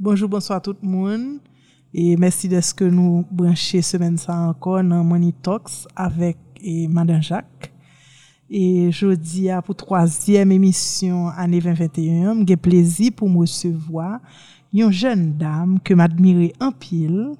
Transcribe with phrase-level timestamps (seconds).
[0.00, 1.38] Bonjour, bonsoir tout le monde.
[1.92, 6.36] Et merci de ce que nous brancher semaine ça encore dans Money Talks avec
[6.88, 7.72] Madame Jacques.
[8.50, 14.18] Et jeudi, à pour troisième émission année 2021, j'ai plaisir pour me recevoir
[14.72, 17.34] une jeune dame que m'admirer en pile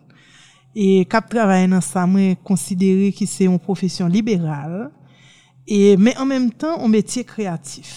[0.74, 4.88] E kap travaye nan sa mwen konsidere ki se yon profesyon liberal,
[5.62, 7.92] e men an menm tan yon metye kreatif.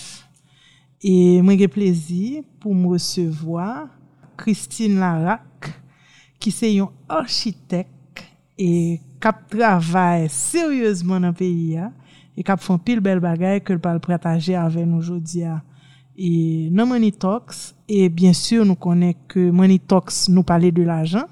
[1.02, 3.88] E mwen ge plezi pou mwen resevoa
[4.38, 5.72] Christine Larac,
[6.38, 8.22] ki se yon architek
[8.62, 11.90] e kap travaye seryouzman nan peyi ya,
[12.38, 15.58] e kap fon pil bel bagay ke l pal prataje ave nou jodi ya.
[16.14, 20.86] E nan Money Talks, e bien sur nou konen ke Money Talks nou pale de
[20.86, 21.26] l'ajan,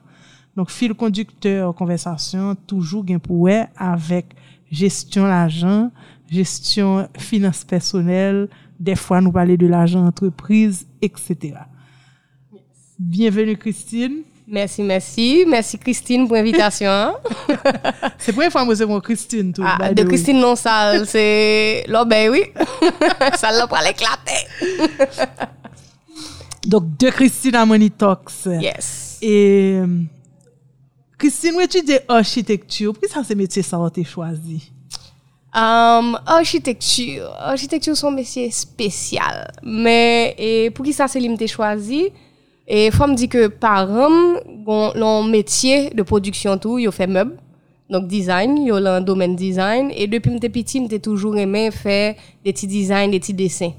[0.55, 4.27] donc fil conducteur conversation toujours gain pour avec
[4.71, 5.91] gestion l'argent
[6.29, 8.49] gestion finance personnelle
[8.79, 11.53] des fois nous parler de l'argent entreprise etc
[12.99, 15.43] bienvenue Christine Merci, merci.
[15.47, 17.15] Merci Christine pour l'invitation.
[18.17, 19.51] c'est pour une fois que moi Christine.
[19.51, 22.43] Tout, ah, de Christine non sale, c'est ben oui.
[23.35, 24.45] ça l'a pas l'éclater.
[26.67, 28.45] Donc, de Christine à Money Talks.
[28.45, 29.17] Yes.
[29.21, 29.79] Et
[31.17, 32.93] Christine, où tu dis architecture?
[32.93, 34.71] Pourquoi ça, c'est métier ça a choisi?
[35.53, 37.29] Um, architecture.
[37.39, 39.53] Architecture, c'est un métier spécial.
[39.63, 42.09] Mais et pour qui ça, c'est limité choisi?
[42.67, 44.43] Et faut me dire que par exemple,
[44.95, 47.37] l'on métier de production tout, yo fait meuble.
[47.89, 52.15] Donc design, yo un domaine design et depuis que j'étais petit, j'ai toujours aimé faire
[52.43, 53.73] des petits designs, des petits dessins.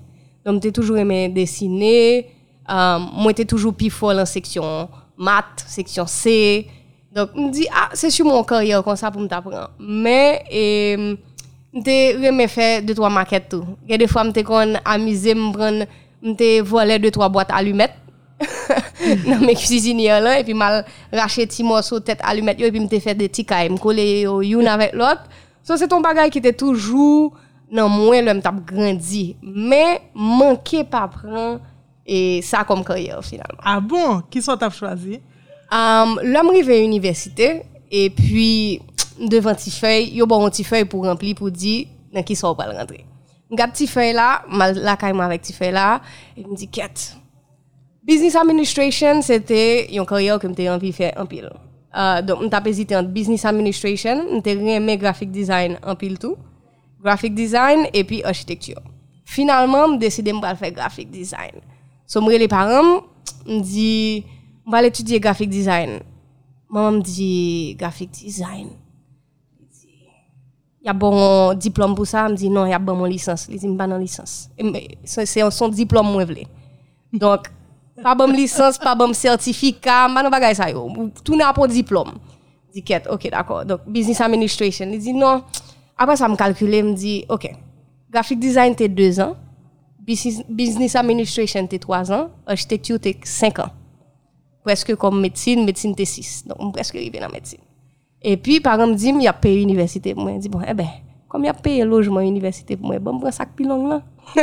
[0.44, 2.28] Donc j'ai toujours aimé dessiner.
[2.70, 6.68] Euh, moi j'étais toujours plus fort en section maths, section C.
[7.16, 9.70] Donc me dit ah, c'est sur mon carrière comme ça pour m'apprendre.
[9.80, 11.16] Mais et
[11.72, 13.64] j'ai aimé faire deux trois maquettes tout.
[13.88, 15.86] A des fois m'étais quand amusé me prendre
[16.22, 17.94] m'étais volé deux trois boîtes allumettes.
[19.26, 23.00] Nan men cuisinier là et puis mal racheté petit morceau tête allumette et puis me
[23.00, 25.24] fait des petits cailles me coller une avec l'autre.
[25.62, 27.32] Ça c'est ton bagage qui était toujours
[27.72, 29.36] non moi le m't'a grandi.
[29.42, 31.60] Mais manquer pas prendre
[32.04, 33.62] et ça comme carrière finalement.
[33.64, 34.20] Ah bon?
[34.30, 35.18] Qui sont t'as choisi
[35.72, 38.80] um, l'homme arrivé à l'université et puis
[39.20, 42.70] devant petit feuille yo bon petit feuille pour remplir pour dire dans qui sont pas
[42.70, 43.04] rentrer
[43.50, 46.00] Gap petit feuille là mal la caille avec petit feuille là
[46.36, 47.16] et me dit quête
[48.06, 51.50] Business administration, c'était une carrière que j'ai envie de faire en pile.
[51.92, 56.36] Uh, donc, j'ai hésité entre business administration, j'ai aimé graphic design en pile tout.
[57.02, 58.80] Graphic design et puis architecture.
[59.24, 61.54] Finalement, j'ai décidé de faire graphic design.
[62.06, 63.02] So, les parents,
[63.44, 64.24] me dit,
[64.66, 66.00] je vais étudier graphic design.
[66.68, 68.70] Maman me dit, graphic design?
[70.80, 73.04] Il y a bon diplôme pour ça, me dit non, il y a bon mon
[73.04, 73.46] licence.
[73.50, 74.50] Il dit, pas dans licence.
[75.04, 76.24] C'est son diplôme,
[77.12, 77.48] Donc,
[78.02, 80.90] pas bon licence, pas bon certificat, pas bagay ça yo.
[81.24, 82.12] Tout n'a pas diplôme.
[82.72, 83.64] Dit OK, d'accord.
[83.64, 85.42] Donc business administration, il dit non.
[85.96, 87.50] Après ça me calculer, me dit OK.
[88.10, 89.34] Graphic design t'es deux ans,
[90.00, 93.70] business, business administration t'es trois ans, architecture t'es cinq ans.
[94.66, 96.44] Presque comme médecine, médecine t'es six.
[96.44, 97.60] Donc presque arrivé dans médecine.
[98.20, 100.88] Et puis par exemple, il y a payé université pour moi, dit bon eh ben
[101.28, 104.02] comme il y a payé logement université pour moi, bon prends sac pilon là.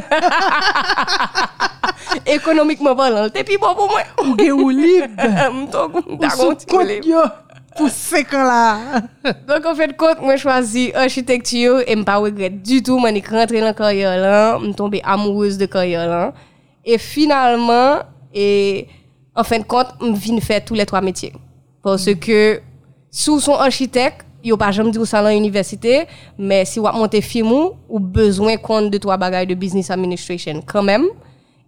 [2.26, 4.00] Économiquement parlant, t'es plus bon pour moi.
[4.24, 5.08] Ou gen ou libre.
[6.10, 6.18] Ou
[7.76, 8.78] pour 5 ans là.
[9.46, 13.22] Donc en fait, quand moi choisi architecture et je pas regrette du tout, je suis
[13.30, 16.34] rentrée dans la carrière là, je suis tombée amoureuse de carrière là.
[16.86, 18.00] Et finalement,
[18.34, 18.88] et
[19.36, 21.34] en fin de compte, je viens faire tous les trois métiers.
[21.82, 22.62] Parce que
[23.10, 26.06] sous son architecte, yo pas jamais dit au salon université
[26.38, 27.52] mais si vous monter film
[27.90, 31.06] ou besoin compte de trois bagages de business administration quand même.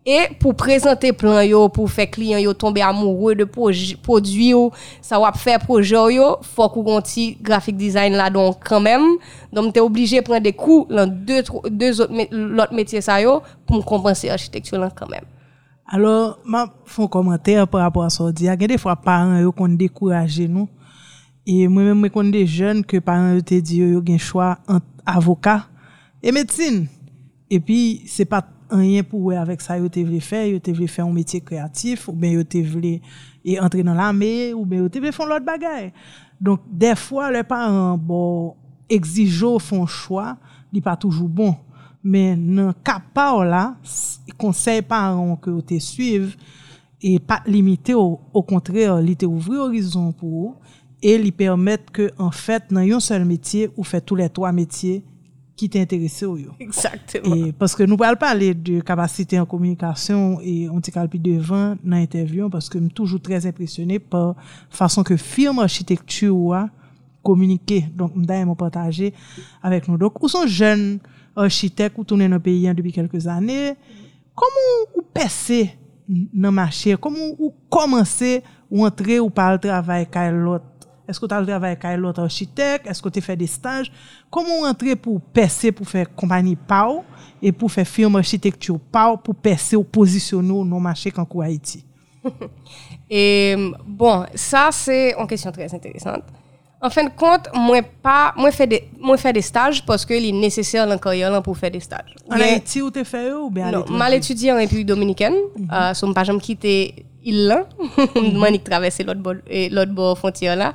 [0.06, 4.54] Et pour présenter plan yo pour faire client yo tomber amoureux de produit
[5.02, 9.18] ça va faire projet yo faut qu'on petit graphic design là donc quand même.
[9.54, 13.22] Donc tu es obligé de prendre des cours dans deux deux autres l'autre métier ça
[13.22, 15.24] yo pour compenser architecture là quand même
[15.88, 19.52] alors ma font commentaire par rapport à ça il y a des fois parents yo
[19.52, 20.68] qu'on décourager nous
[21.48, 24.86] et moi-même, je connais des jeunes que parents te dit qu'ils ont un choix entre
[25.06, 25.68] avocat
[26.24, 26.88] et médecine.
[27.50, 31.06] Et puis, c'est pas rien pour eux avec ça, ils voulu faire, ils voulu faire
[31.06, 33.00] un métier créatif, ou bien ils voulu
[33.62, 35.94] entrer dans l'armée, ou bien ils voulu faire l'autre bagaille.
[36.42, 38.56] Donc, des fois, les parents, bon,
[38.90, 40.38] exigeants font choix,
[40.74, 41.56] n'est pas toujours bon.
[42.08, 43.02] Mais dans le cas
[43.44, 43.76] là,
[44.38, 46.38] conseil parents que te suivent,
[47.02, 48.18] et pas limité, au,
[48.48, 50.54] contraire, ils te ouvrir horizon pour eux
[51.02, 54.52] et lui permettre que en fait dans un seul métier ou fait tous les trois
[54.52, 55.04] métiers
[55.56, 56.52] qui t'intéressait au yo.
[56.60, 57.52] Exactement.
[57.58, 61.98] Parce que nous parlons parler de capacité en communication et on t'est calpi devant dans
[61.98, 64.36] l'interview parce que je suis toujours très impressionné par
[64.70, 66.70] façon que firme architecture a.
[67.26, 69.12] Donc, je vais partager
[69.64, 69.98] avec nous.
[69.98, 71.00] Donc, où sont jeunes
[71.36, 73.74] architectes ou tournent dans le pays depuis quelques années?
[74.34, 75.78] Comment vous percez
[76.08, 76.96] dans le marché?
[77.00, 80.66] Comment vous commencez ou entrer ou pas le travail l'autre?
[81.08, 82.88] Est-ce que tu as le travail avec l'autre architecte?
[82.88, 83.92] Est-ce que tu fais des stages?
[84.30, 87.04] Comment entrer pour percer, pour faire compagnie PAO
[87.42, 91.86] et pour faire firme architecture PAO pour percer ou positionner dans le marché qu'en Haïti?
[93.10, 93.56] et
[93.86, 96.24] bon, ça c'est une question très intéressante.
[96.86, 100.14] En fin de compte, moi pas moi fais des moi fais des stages parce que
[100.14, 102.14] est nécessaire encore pour faire des stages.
[102.30, 105.74] En Haïti ou tu fait ou bien Non, mal étudié en République dominicaine, mm -hmm.
[105.74, 107.60] euh, so pas jamais quitté île là,
[108.40, 109.40] moi traverser l'autre bord
[109.76, 110.70] l'autre bord frontière là.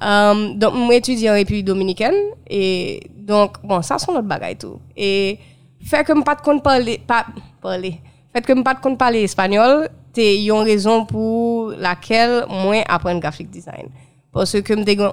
[0.00, 2.18] Um, donc moi étudié en République dominicaine
[2.48, 3.00] et
[3.30, 4.78] donc bon, ça sont notre bagaille tout.
[4.96, 5.38] Et
[5.90, 7.26] fait que me pas de compte parler pas
[7.60, 7.94] parler.
[8.32, 9.74] Fait que me pas de compte parler espagnol,
[10.14, 13.88] c'est une raison pour laquelle moi apprendre graphic design.
[14.32, 15.12] Parce que je un,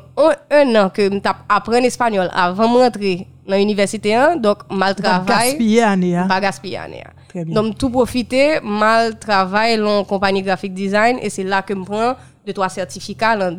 [0.52, 1.20] un an que je
[1.50, 5.26] apprends l'espagnol avant de rentrer dans l'université, donc mal travail.
[5.26, 6.26] Pas gaspiller année.
[6.28, 7.04] Pas gaspiller année.
[7.46, 12.16] Donc, tout profiter, mal travail dans compagnie graphic design et c'est là que je prends
[12.46, 13.52] de trois certificats dans,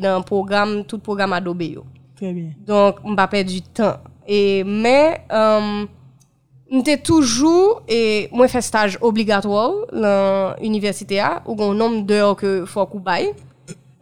[0.00, 1.62] dans un programme, tout programme Adobe.
[2.14, 2.50] Très bien.
[2.66, 3.96] Donc, je ne pas perdre du temps.
[4.26, 5.86] Et, mais, euh,
[6.70, 12.86] j'étais toujours, et moi, fait stage obligatoire dans l'université, où un nombre d'heures que faut
[12.86, 13.00] qu'on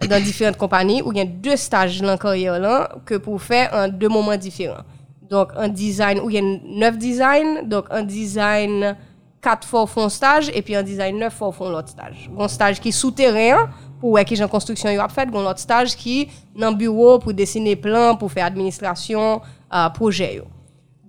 [0.08, 3.70] dans différentes compagnies où il y a deux stages dans la carrière que pour faire
[3.72, 4.84] en deux moments différents.
[5.28, 8.96] Donc un design où il y a neuf designs, donc un design
[9.40, 12.30] quatre fois font stage et puis un design neuf fois font l'autre stage.
[12.38, 13.68] Un stage qui est souterrain
[14.00, 17.18] pour ouais, qui en construction il a fait, un autre stage qui dans le bureau
[17.18, 19.40] pour dessiner plan, pour faire administration,
[19.72, 20.42] euh, projet.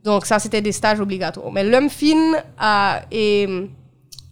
[0.03, 1.51] Donc ça c'était des stages obligatoires.
[1.51, 3.47] Mais l'homme fin euh, et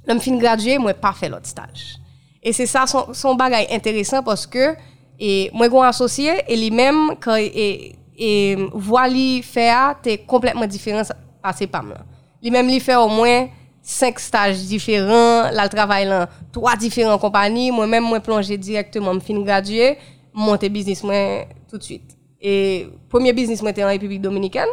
[0.07, 1.97] l'homme fin gradué, moi pas fait l'autre stage.
[2.45, 4.75] Et c'est ça son, son bagage intéressant parce que
[5.19, 11.01] et moi j'ai associé et lui-même quand et et voit lui faire t'es complètement différent
[11.41, 11.95] à ses pam.
[12.43, 13.47] Lui-même lui fait au moins
[13.81, 19.39] cinq stages différents, là travaille dans trois différentes compagnies, moi-même moi plongé directement me fin
[19.41, 19.97] gradué,
[20.31, 22.15] monter business moi tout de suite.
[22.39, 24.69] Et premier business moi était en République dominicaine.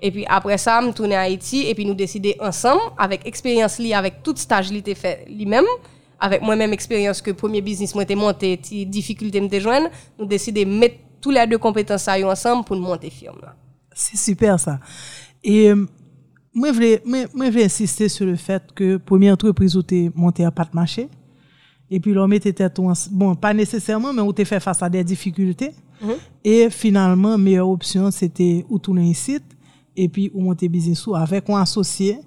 [0.00, 3.80] Et puis après ça, je tourné à Haïti et puis nous décider ensemble avec expérience
[3.92, 5.64] avec tout stage li fait lui-même
[6.20, 8.56] avec moi-même expérience que premier business moi était monté,
[8.86, 9.88] difficulté me joindre,
[10.18, 13.54] nous décidé de mettre tous les deux compétences ensemble pour monter firme là.
[13.94, 14.78] C'est super ça.
[15.42, 15.86] Et euh,
[16.54, 20.44] moi je voulais moi, je insister sur le fait que première entreprise où tu monté
[20.44, 21.08] à pas de marché
[21.90, 22.80] et puis l'on mettait tête
[23.10, 25.72] bon pas nécessairement mais où tu fait face à des difficultés.
[26.02, 26.16] Mm-hmm.
[26.44, 29.44] Et finalement meilleure option c'était où tourner un site
[29.96, 32.18] et puis où monter business avec un associé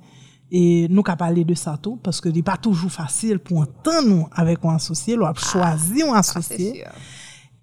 [0.52, 4.04] E nou ka pale de sa tou, paske li pa toujou fasil pou an tan
[4.04, 6.90] nou avek ou ansosye, lou ap ah, chwazi ou ansosye.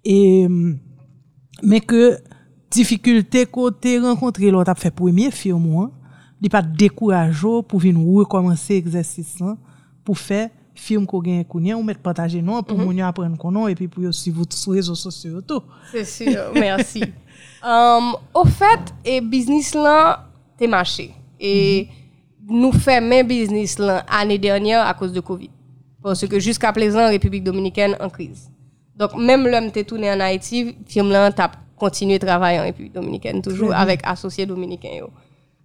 [0.01, 0.15] E,
[1.61, 2.15] men ke
[2.73, 5.91] difikulte ko te renkontre lou tap fe premye fi ou mwen,
[6.41, 9.53] li pa dekourajo pou vin ou rekomansi egzesisan
[10.01, 10.47] pou fe
[10.79, 12.85] film ko gen kounyen ou met pataje nou pou mm -hmm.
[12.89, 15.61] moun yo apren konon epi pou yo sivou sou rezo sosyo tou.
[15.91, 17.03] Se syo, mersi.
[17.61, 20.25] um, ou fet, e eh, biznis lan
[20.57, 21.11] te mache.
[21.37, 21.99] E mm -hmm.
[22.49, 25.49] Nous fermons business l'année dernière à cause de Covid.
[26.01, 28.49] Parce que jusqu'à présent, République dominicaine en crise.
[28.95, 32.93] Donc, même l'homme t'es tourné en Haïti, firme là, t'as continué à travailler en République
[32.93, 35.07] dominicaine, toujours avec associés dominicains.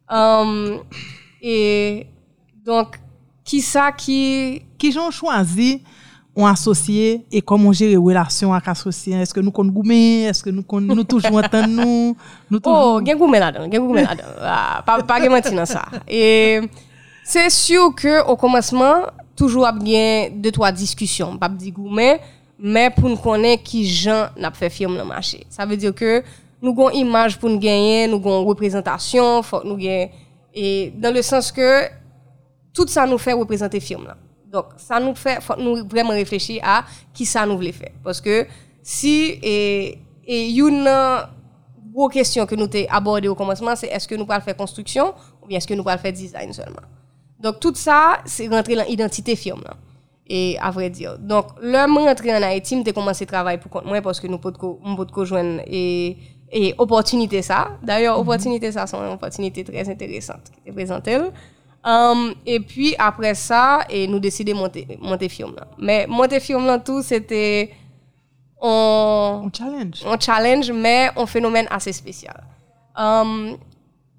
[0.08, 0.80] Um,
[1.40, 2.06] et
[2.64, 2.96] donc,
[3.44, 4.62] qui ça qui...
[4.78, 5.82] Qui ont choisi
[6.36, 10.24] un associé et comment gérer relation avec associé est-ce que nous connaissons goumé?
[10.24, 12.16] Est-ce que nous nous toujours entendre nous?
[12.50, 14.24] Nous toujours oh gen goumé là-dedans gen goumé là-dedans.
[14.40, 15.84] Ah, pas pas mentir dans ça.
[16.08, 16.60] Et
[17.24, 21.36] c'est sûr que au commencement toujours bien deux trois discussions.
[21.38, 22.18] Pas dire goumé
[22.58, 25.46] mais pour nous connaître qui gens n'a fait firme dans le marché.
[25.48, 26.22] Ça veut dire que
[26.62, 30.10] nous avons une image pour nous gagner nous avons une représentation faut nous gagner
[30.52, 31.84] et dans le sens que
[32.72, 34.16] tout ça nous fait représenter firme là
[34.54, 37.90] donc, ça nous fait faut nous vraiment réfléchir à qui ça nous voulait faire.
[38.04, 38.46] Parce que
[38.82, 40.88] si, et, et une
[41.92, 45.12] grosse question que nous avons abordée au commencement, c'est est-ce que nous pouvons faire construction
[45.42, 46.86] ou bien est-ce que nous pouvons faire design seulement?
[47.40, 49.62] Donc, tout ça, c'est rentrer dans l'identité firme.
[49.64, 49.74] Là.
[50.28, 51.18] Et à vrai dire.
[51.18, 54.38] Donc, l'homme rentré en Haïti, j'ai commencé à travailler pour compte moi parce que nous
[54.38, 56.16] pouvons joindre et,
[56.52, 57.70] et opportunité ça.
[57.82, 58.20] D'ailleurs, mm-hmm.
[58.20, 61.18] opportunité ça, c'est une opportunité très intéressante qui est présentée.
[61.84, 65.66] Um, et puis après ça, et nous décidons de monter, monter film là.
[65.78, 67.72] Mais monter film là tout, c'était
[68.62, 70.02] un, challenge.
[70.06, 72.42] Un challenge, mais un phénomène assez spécial.
[72.96, 73.58] Um,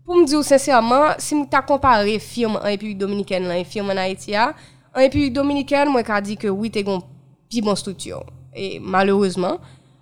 [0.06, 3.66] pou m di ou sensèrman, si m ta kompare firme an Republik Dominikèn lan, e
[3.66, 4.52] firme an Haiti ya,
[4.94, 7.02] an Republik Dominikèn, mwen ka di ke wè te gon
[7.50, 8.22] pi bon struktyon.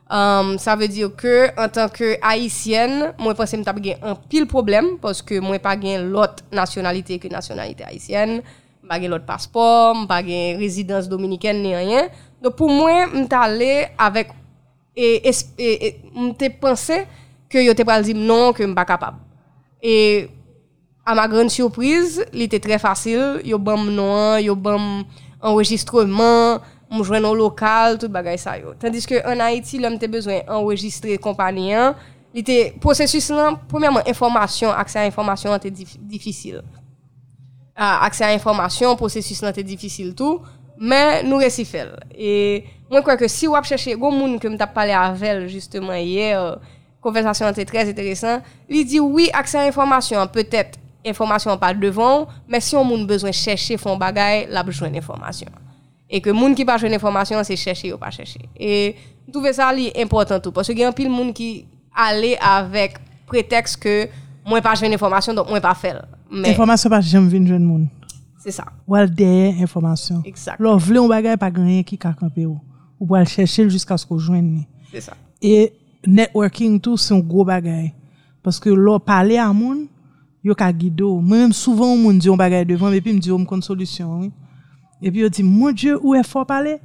[0.04, 4.18] E malheureusement, sa ve dir ke, an tanke Haitienne, mwen pense m ta gen an
[4.30, 8.44] pil problem, poske mwen pa gen lot nasyonalite ke nasyonalite Haitienne,
[8.84, 12.12] m pa gen lot paspor, m pa gen rezidans Dominikèn, ni anyen.
[12.44, 14.36] Do pou mwen, m ta ale avèk,
[14.94, 15.24] e
[16.14, 17.00] m te pense
[17.50, 19.22] ke yo te pral di m non, ke m pa kapab.
[19.82, 20.28] E
[21.08, 25.08] a ma gran surprize, li te tre fasil, yo bam nou, yo bam
[25.44, 26.62] enregistreman,
[26.94, 28.76] mou jwen nou lokal, tout bagay sa yo.
[28.80, 31.98] Tandis ke an Haiti, lom te bezwen enregistre kompanyen,
[32.34, 36.62] li te prosesus lan, premièman, informasyon, akse a informasyon an te difisil.
[37.74, 40.44] Akse a informasyon, prosesus lan te difisil tou,
[40.78, 41.96] men nou resi fel.
[42.14, 45.98] E mwen kwa ke si wap chèche, goun moun ke m tap pale avel, justeman,
[46.06, 46.32] yè,
[47.04, 50.78] konversasyon an te trez eteresan, li di, oui, akse a informasyon, peut-et,
[51.10, 55.73] informasyon pa devon, men si yon moun bezwen chèche fon bagay, la bejwen informasyon.
[56.14, 58.44] E ke moun ki pa jwen informasyon, se chèche yo pa chèche.
[58.54, 58.94] E
[59.34, 60.54] touve sa li important tou.
[60.54, 63.00] Pwese gen pil moun ki ale avèk
[63.32, 63.96] preteks ke
[64.46, 66.04] mwen pa jwen informasyon, don mwen pa fel.
[66.30, 67.88] Informasyon pa jem vin jwen moun.
[68.44, 68.68] Se sa.
[68.90, 70.22] Wal deye informasyon.
[70.30, 70.62] Exact.
[70.62, 72.60] Lò vle yon bagay pa ganyen ki kakampe yo.
[73.02, 74.62] Ou wal chèche l jiska sko jwen ni.
[74.94, 75.18] Se sa.
[75.42, 75.72] E
[76.06, 77.90] networking tou se yon gro bagay.
[78.46, 79.88] Pwese lò pale a moun,
[80.46, 81.16] yo ka gido.
[81.24, 84.34] Mwen mèm souvan moun di yon bagay devan, epi mdi yo mkon solusyon, oui.
[85.04, 86.80] E pi yo di, moun die, ou e fò pale?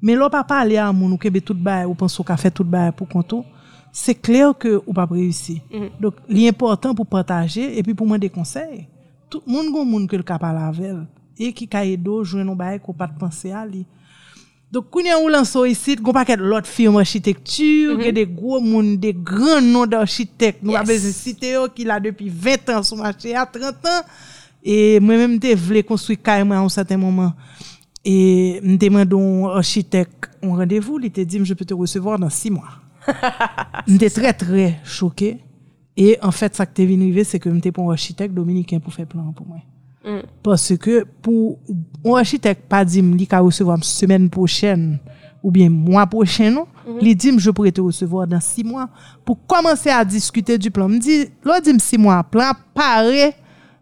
[0.00, 2.66] Men lò pa pale a moun ou kebe tout baye, ou panso ka fè tout
[2.66, 3.42] baye pou kontou,
[3.94, 5.58] se kler ke ou pa preussi.
[5.98, 8.86] Donk, li important pou pataje, e pi pou mwen de konsey,
[9.28, 11.02] tout moun goun moun ke l ka pale avel,
[11.34, 13.82] e ki ka edo, jwen nou baye ko pat panse a li.
[14.70, 18.62] Donk, koun yon ou lanso yisit, goun pa ket lot firme architektur, ge de gwo
[18.62, 22.86] moun, de gran nou de architek, nou apese site yo ki la depi 20 an
[22.86, 24.12] sou mache, a 30 an,
[24.62, 27.32] E mwen mwen te vle konstri kay mwen an saten mouman.
[28.06, 31.76] E mwen te mwen don architek an randevou, li te di mwen je pe te
[31.78, 32.76] resevo nan 6 mwa.
[33.88, 35.36] Mwen te tre tre choke.
[35.98, 38.94] E an fet sa ke te vinive, se ke mwen te pon architek Dominiken pou
[38.94, 39.64] fe plan pou mwen.
[40.46, 41.56] Pase ke pou
[42.04, 44.92] an architek pa di mwen li ka resevo an semen pochen,
[45.42, 46.68] ou bien mwa pochen nou,
[47.02, 48.86] li di mwen je pou te resevo nan 6 mwa,
[49.26, 50.90] pou komanse a diskute du plan.
[50.90, 53.32] Mwen di, lo di mwen 6 mwa, plan pare,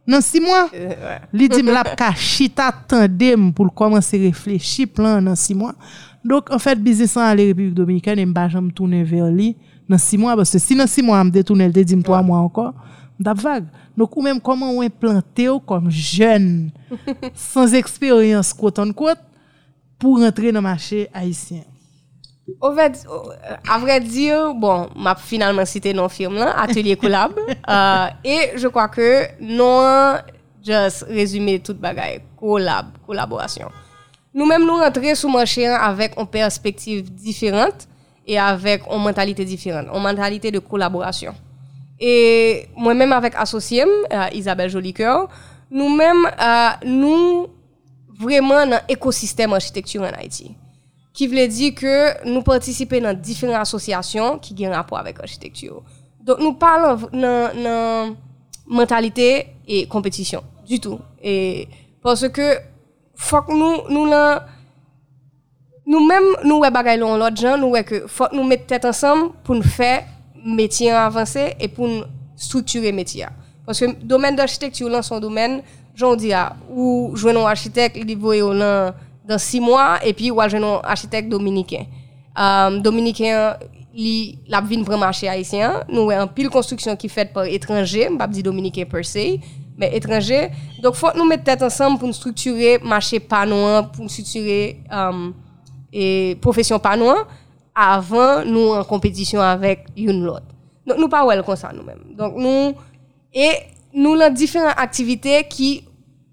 [0.07, 0.69] Nan si mwa,
[1.35, 5.73] li di m la ka chita tandem pou l komanse reflechi plan nan si mwa.
[6.27, 9.53] Dok, an fèt, bizisan ale Republik Dominikèn, m bajan m toune ver li
[9.91, 10.37] nan si mwa.
[10.39, 12.71] Bas se si nan si mwa m detoune, l de di m 3 mwa ankon,
[13.19, 13.67] m dap vag.
[13.97, 16.69] Dok, ou koman wè plante yo kom jen,
[17.35, 19.23] sans eksperyans kote an kote,
[19.99, 21.65] pou rentre nan mache Haitien.
[22.61, 23.05] Au fait,
[23.69, 27.33] à vrai dire, bon, m'a finalement cité non film là, Atelier Collab.
[27.69, 30.17] euh, et je crois que non,
[30.65, 33.69] juste résumer toute bagaille, collab, collaboration.
[34.33, 37.89] Nous-mêmes, nous rentrons sous marché avec une perspective différente
[38.27, 41.35] et avec une mentalité différente, une mentalité de collaboration.
[41.99, 45.29] Et moi-même avec associé, euh, Isabelle Jolicoeur,
[45.71, 47.47] nous-mêmes, euh, nous
[48.21, 50.55] vraiment dans l'écosystème architecture en Haïti.
[51.17, 51.95] Ki vle di ke
[52.29, 55.81] nou partisipe nan diferent asosyasyon ki gen rapor avèk architektur.
[56.21, 58.17] Don nou pal nan
[58.67, 59.31] mentalite
[59.65, 60.45] e kompetisyon.
[60.69, 61.01] Du tout.
[61.23, 61.65] E
[62.05, 62.51] pwase ke
[63.17, 64.45] fok nou nou nan
[65.87, 68.85] nou mèm nou wè bagay lon lòt jan, nou wè ke fok nou mèt tèt
[68.91, 70.03] ansam pou nou fè
[70.45, 72.05] metyen avansè e pou nou
[72.37, 73.33] strukture metyen.
[73.65, 75.63] Pwase domen d'architektur lan son domen,
[75.97, 77.97] joun di ya, ou jwen nou architek
[79.27, 81.87] li voye ou lan dan 6 mwa, epi waj genon architek Dominiken.
[82.83, 83.57] Dominiken
[83.97, 88.31] li lap vin premanche Haitien, nou wè an pil konstruksyon ki fèt par etranje, mbap
[88.31, 89.39] di Dominiken per se,
[89.77, 90.51] men etranje,
[90.83, 94.77] donk fòk nou mèt tèt ansam pou nou strukture mache panouan, pou nou strukture
[96.45, 97.25] profesyon panouan,
[97.77, 100.45] avan nou an kompetisyon avèk yon lot.
[100.87, 102.15] Donk nou pa wèl konsan nou mèm.
[102.17, 102.77] Donk nou,
[103.33, 103.49] e
[103.97, 105.87] nou lan diferent aktivite ki,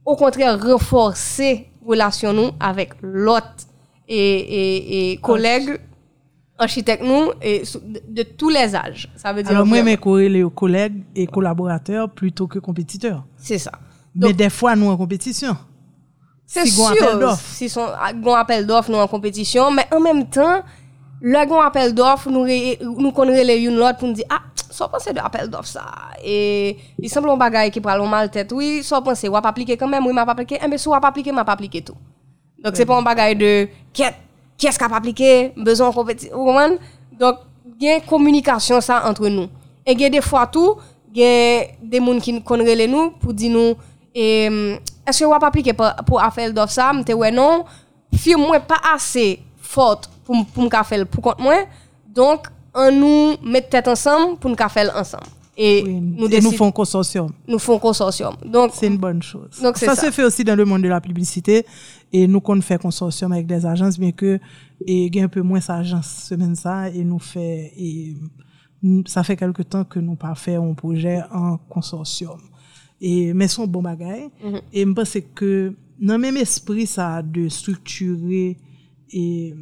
[0.03, 3.65] ou kontre renforse relasyon nou avèk lot
[4.07, 5.73] e koleg
[6.63, 9.07] architek nou de tou les aj.
[9.65, 13.21] Mwen mè kore le koleg e kolaboratèr pluto ke kompetiteur.
[13.41, 13.75] Se sa.
[14.13, 15.57] Mè defwa nou an kompetisyon.
[16.53, 16.93] Se sur,
[17.55, 17.89] si son
[18.21, 20.67] gon apel dof nou an kompetisyon, mè an mèm tan,
[21.23, 25.13] le gon apel dof nou konre le yon lot pou nou di, ah, so panse
[25.13, 25.85] de apel dof sa.
[26.19, 30.15] E li semblon bagay ki pralon mal tèt, oui, so panse wap aplike kanmèm, oui,
[30.17, 31.97] wap aplike, eme sou wap aplike, wap aplike tou.
[32.63, 33.51] Donk se pon bagay de,
[33.95, 34.11] kè
[34.63, 36.77] esk ap aplike, bezon kompeti, ou koman?
[37.19, 37.43] Donk
[37.81, 39.51] gen komunikasyon sa antre nou.
[39.83, 40.77] E gen defwa tou,
[41.13, 43.75] gen de moun ki kon rele nou pou di nou,
[44.15, 47.65] e, eske wap aplike pou, pou afel dof sa, mte wè non,
[48.15, 51.67] film mwen pa ase fote pou, m- pou m ka fel pou kont mwen,
[52.15, 55.21] donk an nou met tèt ansam pou m ka fel ansam.
[55.55, 57.29] Et Oui, nous, et nous font consortium.
[57.47, 58.33] nous font consortium.
[58.43, 59.59] Donc, C'est une bonne chose.
[59.61, 60.07] Donc, c'est ça, ça.
[60.07, 61.63] se fait aussi dans le monde de la publicité.
[62.11, 64.39] Et nous, qu'on fait consortium avec des agences, bien que,
[64.87, 68.15] et il y a un peu moins d'agences semaine ça, et nous fait, et
[68.81, 72.39] nous- ça fait quelque temps que nous pas fait un projet en consortium.
[72.99, 74.29] Et, mais son bon bagay.
[74.73, 78.57] Et je pense que, dans le même esprit, ça, de structurer
[79.11, 79.53] et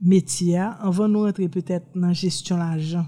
[0.00, 3.06] métier, avant nous rentrer peut-être dans la gestion de l'argent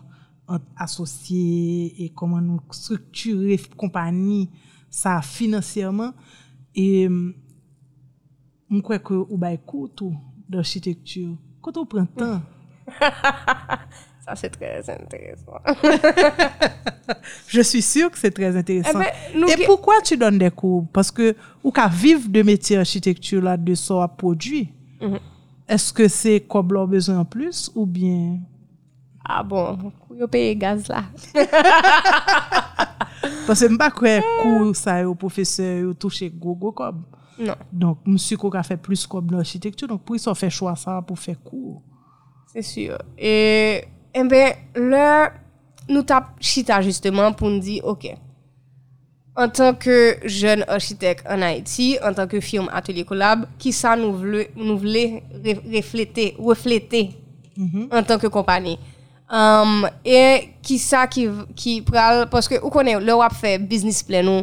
[0.48, 4.50] entre associés et comment nous structurer compagnie
[4.88, 6.12] ça financièrement.
[6.74, 7.34] Et hum,
[8.70, 9.90] je crois que ou bay cours
[10.48, 11.36] d'architecture.
[11.62, 12.42] Quand on prend temps.
[14.24, 15.58] Ça c'est très intéressant.
[17.48, 19.00] je suis sûre que c'est très intéressant.
[19.00, 20.86] Eh ben, et pourquoi tu donnes des cours?
[20.92, 25.18] Parce que ou qu'à vivre de métier architecture là de ça produit Mhm.
[25.70, 28.40] Eske se kob lor bezon plus ou bien?
[29.22, 31.04] A ah bon, yo peye gaz la.
[33.46, 36.98] Pase mba kwe kou sa yo profese yo touche gogo kob.
[37.38, 37.60] Non.
[37.70, 40.74] Donk msi kou ka fe plus kob nan architektu, donk pou yi so fe chwa
[40.78, 41.78] sa pou fe kou.
[42.50, 42.98] Se syo.
[43.14, 45.06] E mbe, eh lè
[45.90, 48.10] nou tap chita justement pou n di, ok,
[49.36, 53.96] en tant que jeune architecte en Haïti, en tant que firme Atelier Collab, qui ça
[53.96, 55.22] nous voulait, nous voulait
[55.72, 57.10] refléter, refléter
[57.90, 58.78] en tant que compagnie.
[59.32, 64.02] Um, et qui ça qui qui pral parce que vous connaissez le wap fait business
[64.02, 64.40] plan nous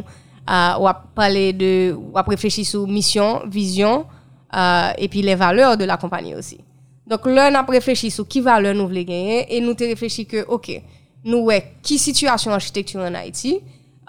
[0.48, 4.06] uh, wap parler de wap réfléchir sur mission, vision
[4.54, 6.58] euh, et puis les valeurs de la compagnie aussi.
[7.06, 10.24] Donc là on a réfléchi sur qui valeur nous voulons gagner et nous te réfléchi
[10.24, 10.80] que OK,
[11.22, 13.60] nous ouais qui situation architecture en Haïti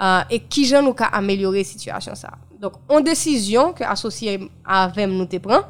[0.01, 2.31] euh, et qui gens nous ka améliorer situation ça.
[2.59, 5.61] Donc en décision que associé avec nous te prend,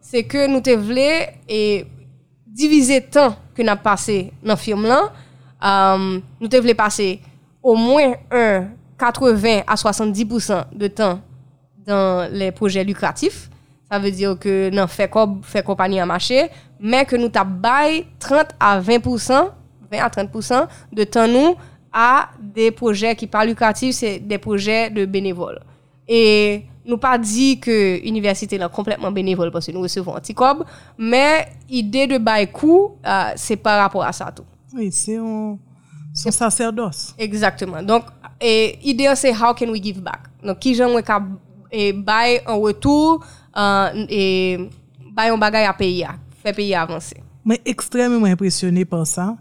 [0.00, 1.86] c'est que nous te voulons et
[2.46, 5.12] diviser temps que nous avons passé dans le film là,
[5.64, 7.20] euh, nous devons passer
[7.62, 11.20] au moins un 80 à 70% de temps
[11.86, 13.48] dans les projets lucratifs.
[13.90, 18.48] Ça veut dire que nous comme fait compagnie à marché, mais que nous avons 30
[18.60, 19.50] à 20%,
[19.90, 21.56] 20 à 30% de temps nous
[21.92, 25.60] à des projets qui pas lucratifs, c'est des projets de bénévoles.
[26.06, 30.34] Et nous pas dit que l'université est complètement bénévole parce que nous recevons un petit
[30.34, 30.64] cob,
[30.96, 34.44] mais l'idée de bail coup, euh, c'est par rapport à ça tout.
[34.74, 35.58] Oui, c'est un,
[36.14, 37.14] son sacerdoce.
[37.18, 37.82] Exactement.
[37.82, 38.04] Donc,
[38.40, 40.20] l'idée c'est how can we give back?
[40.42, 41.22] Donc, qui ka
[41.70, 43.24] et bail en retour
[43.56, 44.58] euh, et
[45.12, 46.06] bail un bagage à payer,
[46.42, 47.16] faire payer avancer.
[47.44, 49.36] Moi, extrêmement impressionné par ça.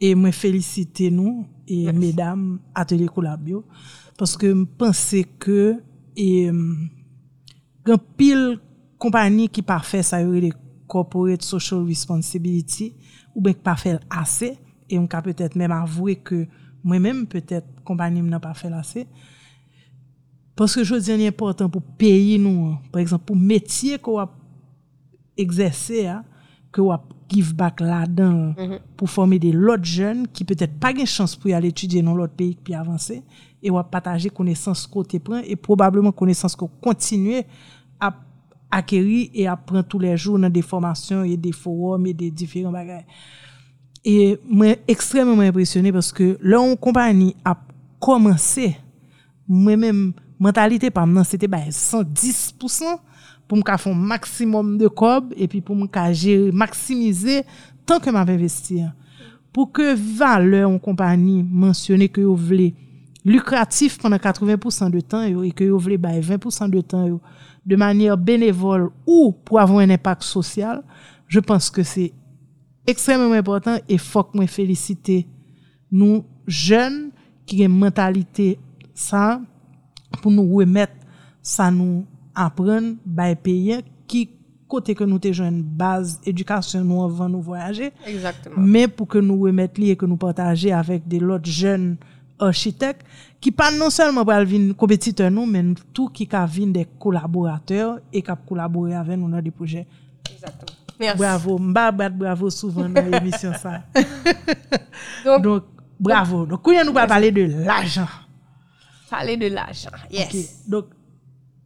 [0.00, 3.64] Et moi, féliciter nous et mesdames Atelier Collabio.
[4.18, 5.76] Parce que je pensais que,
[6.16, 6.88] et, hum,
[7.84, 8.58] grand pile
[8.98, 10.52] compagnie qui pas fait ça, les
[10.86, 12.94] corporate social responsibility,
[13.34, 16.46] ou bien qui pas fait assez, et on peut peut-être même avouer que
[16.82, 19.06] moi-même, peut-être, compagnie n'a pas fait assez.
[20.56, 22.80] Parce que je dis, c'est important pour payer nous, hein.
[22.90, 24.30] par exemple, pour métier qu'on a
[25.36, 26.24] exercer hein,
[26.72, 26.92] que ou
[27.30, 28.54] give back là-dedans
[28.96, 32.14] pour former des autres jeunes qui peut-être pas une chance pour y aller étudier dans
[32.14, 33.22] l'autre pays puis avancer
[33.62, 37.44] et ou partager connaissance côté prend et probablement connaissance qu'on continuer
[38.00, 38.14] à
[38.70, 42.72] acquérir et apprendre tous les jours dans des formations et des forums et des différents
[42.72, 43.04] bagages.
[44.04, 47.56] Et moi extrêmement impressionné parce que là on compagnie a
[47.98, 48.76] commencé
[49.46, 52.82] moi-même mentalité maintenant c'était bah 110%
[53.50, 57.42] pour me faire un maximum de cob et puis pour me gérer, maximiser
[57.84, 58.84] tant que m'avais investi.
[59.52, 62.76] Pour que valeur en compagnie mentionnée que vous voulez
[63.24, 67.20] lucratif pendant 80% de temps et que vous voulez 20% de temps
[67.66, 70.84] de manière bénévole ou pour avoir un impact social,
[71.26, 72.12] je pense que c'est
[72.86, 75.26] extrêmement important et faut que moi féliciter
[75.90, 77.10] nous jeunes
[77.46, 78.60] qui ont une mentalité
[78.94, 79.40] ça
[80.22, 80.94] pour nous remettre
[81.42, 82.06] ça nous
[82.44, 84.30] apprendre by payer qui
[84.68, 88.54] côté que nous te une base éducation nous avant nous voyager Exactement.
[88.58, 91.96] mais pour que nous remettre et que nous partager avec des autres jeunes
[92.38, 93.02] architectes
[93.40, 98.22] qui pas non seulement pour venir compétiteurs nous mais tout qui venir des collaborateurs et
[98.22, 99.86] qui collaborer avec nous dans des projets
[100.32, 100.76] Exactement.
[101.00, 101.18] Merci.
[101.18, 103.82] bravo bravo souvent dans l'émission ça
[105.24, 105.62] Donc, donc
[105.98, 108.06] bravo donc quand nous va parler de l'argent
[109.10, 109.90] parler de l'argent.
[110.10, 110.62] Yes.
[110.68, 110.86] Donc,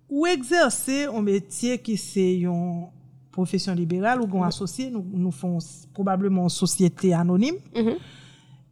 [0.09, 2.87] ou exercer un métier qui c'est une
[3.31, 5.59] profession libérale ou qu'on associé, nous, nous font
[5.93, 7.57] probablement une société anonyme.
[7.75, 7.97] Mm -hmm.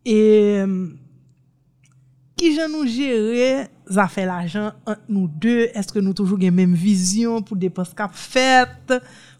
[0.05, 0.89] Et euh,
[2.37, 5.69] qui jan nous gérer ça fait l'argent entre nous deux?
[5.75, 8.95] Est-ce que nous toujours la même vision pour dépenses qu'a faites,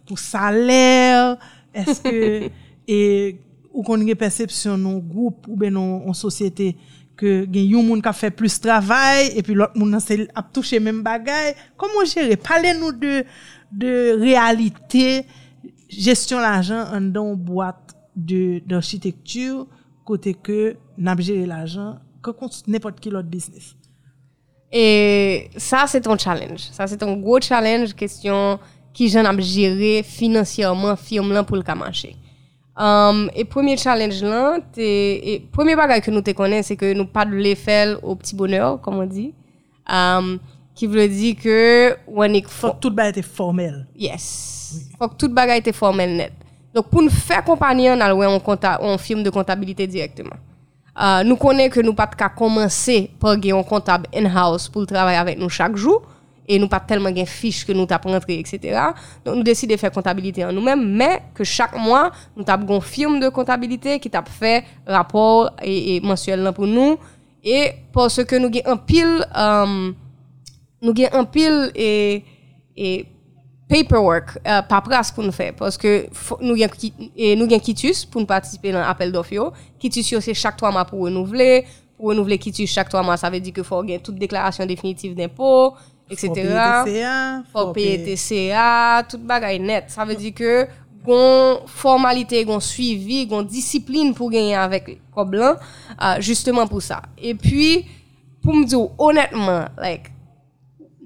[0.07, 1.37] pour salaire?
[1.73, 2.51] Est-ce que,
[2.89, 3.37] et,
[3.73, 6.77] ou qu'on a une perception non groupe ou bien non en société?
[7.23, 10.81] Que gen yon moun qui fait plus travail et puis l'autre moun c'est a touché
[10.81, 13.25] même bagaille comment gérer parlez-nous de
[13.71, 15.25] de réalité
[15.89, 19.67] gestion l'argent en dans boîte de d'architecture
[20.05, 22.31] côté que n'a gérer l'argent que
[22.69, 23.75] n'importe quel autre business.
[24.71, 26.61] Et ça c'est ton challenge.
[26.73, 28.59] Ça c'est ton gros challenge question
[28.93, 32.17] qui j'en a gérer financièrement firme pour le marcher
[32.75, 37.07] Um, et premier challenge là, et premier bagage que nous te connaissons, c'est que nous
[37.07, 39.35] pas de l'effet au petit bonheur, comme on dit.
[39.91, 40.39] Um,
[40.75, 43.87] qui veut dire que on est faut que tout bagage était formel.
[43.95, 44.73] Yes.
[44.75, 44.81] Oui.
[44.99, 46.33] Faut que tout bagage était formel net.
[46.75, 50.37] Donc pour nous faire compagnie, on a un compta, on film de comptabilité directement.
[50.97, 55.39] Uh, nous connaissons que nous pas qu'à commencer par un comptable in-house pour travailler avec
[55.39, 56.03] nous chaque jour
[56.49, 58.81] et nous pas tellement de fiches que nous t'avons rentré, etc.
[59.25, 62.81] Donc nous décidons de faire comptabilité en nous-mêmes, mais que chaque mois, nous avons une
[62.81, 66.99] firme de comptabilité qui t'a fait rapport et, mensuel pour nous.
[67.45, 69.95] Et parce que nous avons un pile, um,
[70.81, 72.25] nous avons un pile et,
[72.77, 73.07] et
[73.69, 75.55] paperwork, euh, paperasse pour nous faire.
[75.55, 76.07] Parce que
[76.41, 79.53] nous avons un quitus pour nous participer dans l'appel d'offre.
[79.79, 81.65] Quitus, c'est chaque trois mois pour renouveler.
[81.97, 85.15] Pour renouveler quitus chaque trois mois, ça veut dire qu'il faut avoir toute déclaration définitive
[85.15, 85.75] d'impôt
[86.13, 87.43] etc.
[87.53, 89.85] Faut payer TCA, tout bagay net.
[89.89, 90.67] Ça veut dire que
[91.05, 95.55] gon formalité, gon suivi, gon discipline pour gagner avec Coblan,
[96.01, 97.03] uh, justement pour ça.
[97.19, 97.87] Et puis,
[98.43, 100.13] pour me dire honnêtement, like,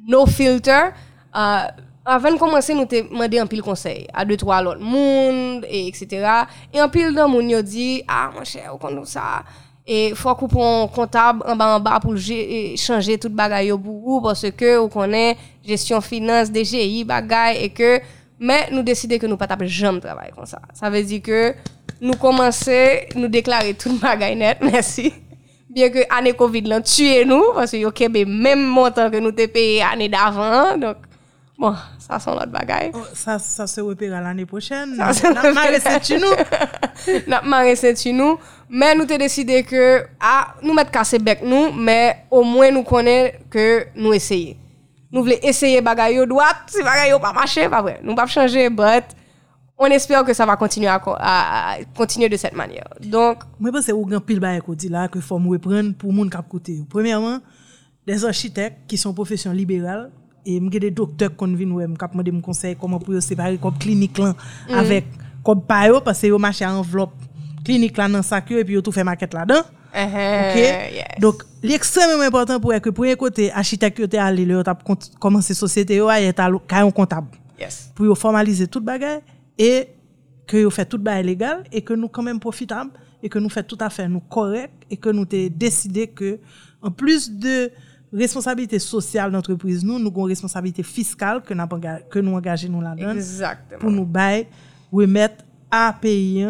[0.06, 0.90] no filter,
[1.34, 1.68] uh,
[2.04, 5.88] avant de commencer, nous te demandé un pile conseil à deux, trois autres monde, et
[5.88, 6.44] etc.
[6.72, 9.42] Et un pile de monde, nous dit, ah, mon cher, on connaît ça
[9.86, 14.20] et faut couper un comptable en bas en bas pour changer tout bagaille pour vous
[14.20, 18.00] parce que on connaît gestion finance DGI bagaille et que
[18.38, 20.60] mais nous décider que nous pas taper jamais travailler comme ça.
[20.74, 21.54] Ça veut dire que
[22.00, 25.12] nous commencer nous déclarer tout bagaille net merci.
[25.70, 27.90] Bien que année Covid l'a tué nous parce que yo
[28.26, 30.96] même montant que nous te payé année d'avant donc
[31.58, 31.74] Bon,
[32.06, 32.92] ça c'est notre bagaille.
[32.94, 34.94] Oh, ça, ça se repère l'année prochaine.
[34.96, 37.20] Ça se repère chez nous.
[37.26, 38.38] N'a marré chez nous.
[38.68, 42.82] Mais nous avons décidé que, ah, nous mettons cassé bec nous, mais au moins nous
[42.82, 44.56] connaissons que nous essayons.
[45.10, 48.00] Nous voulons essayer bagaille droite, si bagaille pas marcher, pas vrai.
[48.02, 49.04] Nous pas changer, but
[49.78, 52.88] on espère que ça va continuer à, à, continuer de cette manière.
[53.00, 56.12] Donc, moi pense que c'est grand pile bagaille qu'on dit là que faut reprendre pour
[56.12, 56.84] monde cap côté.
[56.88, 57.40] Premièrement,
[58.06, 60.10] des architectes qui sont profession libérale
[60.46, 64.34] et m'gè des docteurs qu'on vient mandé me conseil comment pour séparer comme clinique là
[64.70, 64.74] mm.
[64.74, 65.04] avec
[65.42, 67.14] comme pa yo parce que yo marché enveloppe
[67.64, 69.62] clinique là dans sac et puis tout fait maquette là-dedans.
[69.94, 71.20] OK?
[71.20, 74.78] Donc l'extrêmement important pour que premier côté architecte yo allé là t'a
[75.18, 77.28] commencé société yo y t'a un comptable.
[77.58, 77.90] Yes.
[77.94, 79.20] Pour formaliser toute bagaille
[79.58, 79.88] et
[80.46, 82.90] que yo fait toute bagaille légal et que nous quand même profitable
[83.22, 86.38] et que nous fait tout à fait nous correct et que nous t'ai décidé que
[86.82, 87.70] en plus de
[88.12, 91.64] responsabilité sociale d'entreprise nous nous avons responsabilité fiscale que nous
[92.10, 93.14] que nous engager nous là-dedans
[93.80, 94.46] pour nous bailler
[94.92, 96.46] remettre à payer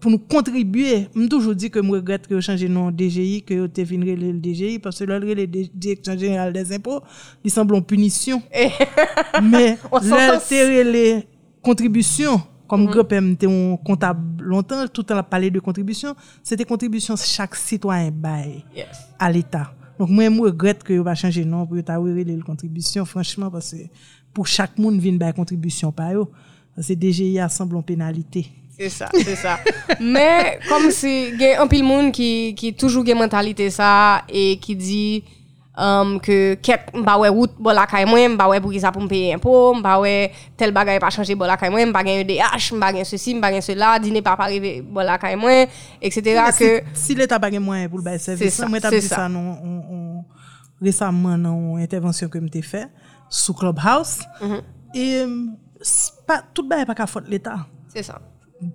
[0.00, 1.08] pour nous contribuer.
[1.16, 4.78] Je toujours dit que je regrette que changer nom DGI que vous devinerez le DGI
[4.78, 7.00] parce que là le direction générale des impôts
[7.44, 8.42] il semble en punition.
[9.42, 11.26] Mais l'intérêt les
[11.62, 13.32] contributions comme mm -hmm.
[13.32, 18.62] était un comptable longtemps tout le temps parlé de contribution c'était contribution chaque citoyen bail
[19.18, 23.50] à l'état donc, moi, je regrette que va changer nom pour t'avoir les contributions, franchement,
[23.50, 23.82] parce que
[24.32, 26.28] pour chaque monde, vient une contribution par eux.
[26.74, 28.46] Parce que DGI semble en pénalité.
[28.78, 29.58] C'est ça, c'est ça.
[30.00, 33.70] Mais, comme c'est, il y a un peu de monde qui, qui toujours une mentalité
[33.70, 35.24] ça, et qui dit,
[35.78, 38.90] um, que ket mba wè wout bo la kay mwen, mba wè pou ki sa
[38.94, 40.14] pou mpeye impôt, mba wè
[40.58, 43.52] tel bagay pa chanje bo la kay mwen, mba gen EDH, mba gen ceci, mba
[43.54, 45.70] gen cela, dîner pa pa rive bo la kay mwen,
[46.02, 46.42] etc.
[46.58, 46.70] Que...
[46.92, 50.24] Si, si l'État pa gen mwen pou l'bay service, mwen tap di sa non, on,
[50.80, 52.88] récemment dans intervention que m'te fait
[53.28, 54.62] sous Clubhouse, mm -hmm.
[54.94, 55.26] et
[56.26, 57.66] pas, tout bagay pa ka faute l'État.
[57.88, 58.20] C'est ça.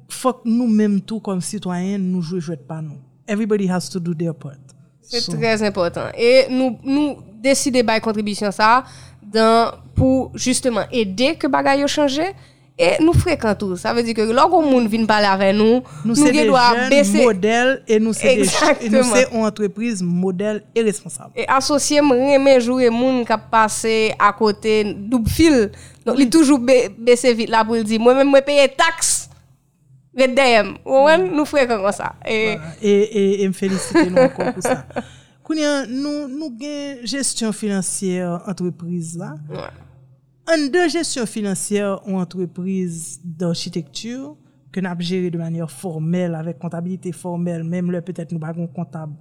[0.10, 3.00] Faut que nous-mêmes tout comme citoyens, nous jouons jouer pas nous.
[3.28, 4.63] Everybody has to do their part.
[5.04, 6.08] C'est très important.
[6.18, 8.84] Et nous, nous décidons de contribution ça
[9.22, 12.34] dans, pour justement aider que bagaille changer
[12.78, 13.76] et nous fréquentons.
[13.76, 17.84] Ça veut dire que lorsqu'on monde vient parler avec nous, nous, nous devons baisser modèle
[17.88, 18.30] et nous sommes
[19.32, 21.32] une entreprise modèle et responsable.
[21.36, 25.72] Et associer mes jours et monde qui passé à côté double fil.
[26.06, 29.23] Donc il toujours baisser vite là pour dire moi même moi payer taxe
[30.16, 32.16] Red DM, nous faisons comme ça.
[32.26, 34.86] Et, et, et, me féliciter encore pour ça.
[35.44, 39.34] Kounia, nou, nou gen gestyon financière entreprise la.
[40.48, 44.38] An de gestyon financière ou entreprise d'architecture,
[44.74, 49.12] ke nap jere de manière formelle, avek kontabilite formelle, mèm lè peut-être nou bagon kontab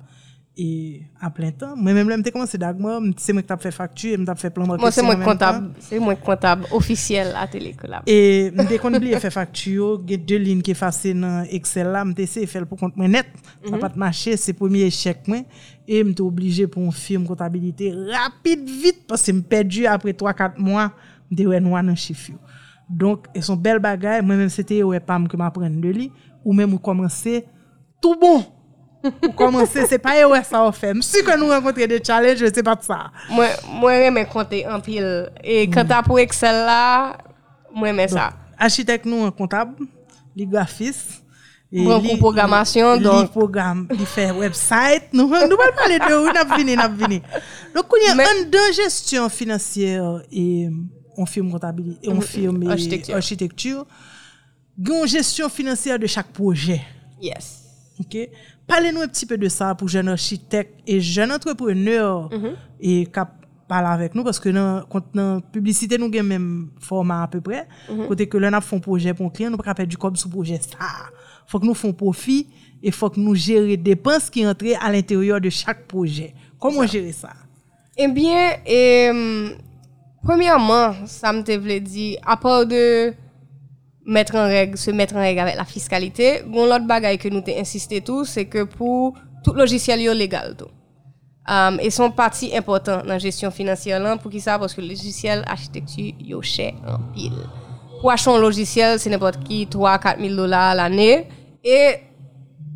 [0.57, 1.77] e a plein temps.
[1.81, 4.69] Mwen mèm lè mte komanse dagma, se mwen tap fè faktu, mwen tap fè plan
[4.69, 5.71] Moi, c'est moi comptable.
[5.81, 8.09] C'est moi comptable officiel à Télécolab.
[8.11, 12.05] E mte kon bliye fè faktu yo, gen de lin ki fase nan Excel la,
[12.09, 13.33] mte se fèl pou kont mwen net,
[13.65, 15.47] sa pat mache, se premier échec mwen,
[15.89, 20.91] e mte oblige pou un firme kontabilite rapide, vite, parce mwen perdu apre 3-4 mwa,
[21.33, 22.41] mte wè noua nan chif yo.
[22.93, 25.97] Donk, e son bel bagay, mwen mèm sete yo e pam ke m apren de
[25.97, 26.11] li,
[26.45, 27.41] ou ou komanse,
[28.03, 28.43] tout bon!
[29.05, 30.93] Ou komanse, se pa yo e sa ou fe.
[30.95, 33.01] Msi kon nou renkontre de challenge, se pat sa.
[33.31, 33.49] Moi,
[33.81, 35.31] moi, remè compter en pile.
[35.43, 37.17] Et quand t'as pour Excel là,
[37.75, 38.31] moi, remè ça.
[38.63, 39.75] Architect nou an kontab,
[40.37, 41.01] li grafis.
[41.73, 45.97] e Bon, kon programmasyon, li, donc- Li program, li fè website, nou, nou pal pale
[46.03, 47.23] de ou, nap vini, nap vini.
[47.75, 50.69] Donc, kounye, Men- an de gestyon financière e
[51.17, 53.17] on firme kontabilite, on firme e Architecture.
[53.17, 53.87] architecture,
[54.79, 56.79] gen gestyon financière de chak proje.
[57.23, 57.59] Yes.
[58.01, 58.17] Ok,
[58.73, 62.31] Parlez-nous un petit peu de ça pour jeunes architectes et jeunes entrepreneurs
[62.81, 63.29] et kap
[63.69, 64.83] parle avec nous parce que dans
[65.13, 67.69] dans publicité nous avons même format à peu près.
[68.09, 70.31] Côté que l'on a font projet pour un client nous pas faire du cob sur
[70.31, 70.79] projet ça.
[71.47, 72.47] Faut que nous font profit
[72.83, 76.33] et faut que nous gérer dépenses qui entrent à l'intérieur de chaque projet.
[76.59, 77.35] Comment gérer ça?
[77.99, 79.51] Eh bien, euh,
[80.23, 83.13] premièrement, ça me te voulait dire, à part de
[84.05, 87.41] mettre en règle, se mettre en règle avec la fiscalité, gon l'autre bagaille que nous
[87.41, 90.71] t'ai insisté c'est que pour tout logiciel yo légal tout.
[91.49, 94.61] Um, et son partie important dans la gestion financière pour qui ça?
[94.61, 97.33] Parce que le logiciel architecture yo cher en pile.
[98.01, 101.27] Pour acheter un logiciel, c'est n'importe qui, 3-4 000 dollars l'année.
[101.65, 101.95] Et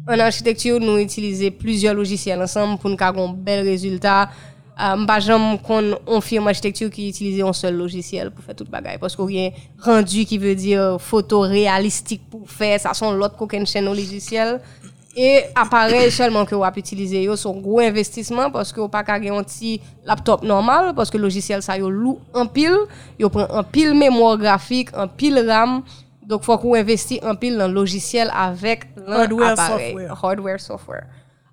[0.09, 4.31] en architecture, nous utilisons plusieurs logiciels ensemble pour nous avoir un bel résultat.
[4.79, 8.69] Euh, pas jamais qu'on on firme architecture qui utilise un seul logiciel pour faire toute
[8.69, 13.11] bagaille parce qu'on a un rendu qui veut dire photo réalistique pour faire ça sont
[13.13, 14.61] l'autre qu'aucun chaîne au logiciel
[15.17, 19.03] et appareil seulement que vous avez utilisé yo son gros investissement parce que vous pas
[19.03, 22.77] qu'à un petit laptop normal parce que le logiciel ça yo lourd en pile
[23.19, 25.85] yo prend en pile mémoire graphique en pile RAM
[26.27, 30.19] donc faut qu'on investisse en pile dans le logiciel avec Hardware, software.
[30.23, 31.07] hardware, software.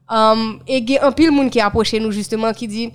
[0.10, 2.92] Um, et gen un pile moun qui approché nous justement qui dit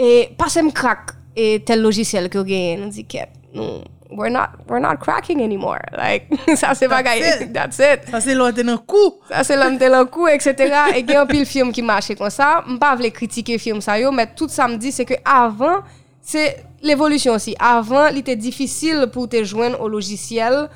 [0.00, 4.48] et passez me crack et tel logiciel que gen nous dit qu'est nous we're not
[4.68, 7.52] we're not cracking anymore like ça c'est pas it.
[7.52, 8.10] that's it.
[8.10, 11.46] Ça c'est l'autre dans coup ça c'est tel un coup etc et gen un pile
[11.46, 14.76] film qui marche comme ça m'pas vle critiquer film ça yo mais tout ça me
[14.76, 15.82] dit c'est que avant
[16.22, 17.54] c'est l'évolution aussi.
[17.58, 20.68] Avant il était difficile pour te joindre au logiciel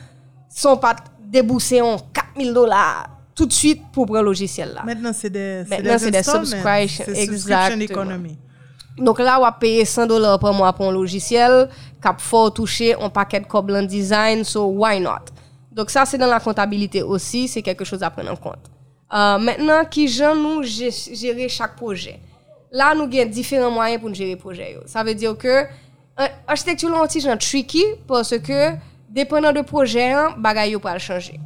[0.49, 4.83] sans pas débourser en 4000 dollars tout de suite pour prendre le logiciel là.
[4.85, 8.39] Maintenant c'est des Maintenant, c'est des installments, subscription, economy
[8.97, 11.69] Donc là, on va payer 100 dollars par mois pour un logiciel,
[12.03, 15.25] cap fort toucher un paquet de Coblan Design, so why not?
[15.73, 18.71] Donc ça, c'est dans la comptabilité aussi, c'est quelque chose à prendre en compte.
[19.13, 22.21] Euh, maintenant, qui genre nous gé- gérer chaque projet?
[22.71, 24.77] Là, nous avons différents moyens pour gérer le projet.
[24.87, 25.49] Ça veut dire que
[26.21, 28.73] euh, architecture là, un tricky parce que
[29.09, 31.39] dépendant de projet, hein, bagay yo pas changer.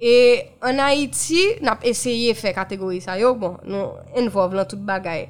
[0.00, 3.16] Et en Haïti, nous avons essayé de faire catégorie ça.
[3.34, 5.28] Bon, nous involve dans toute bagay.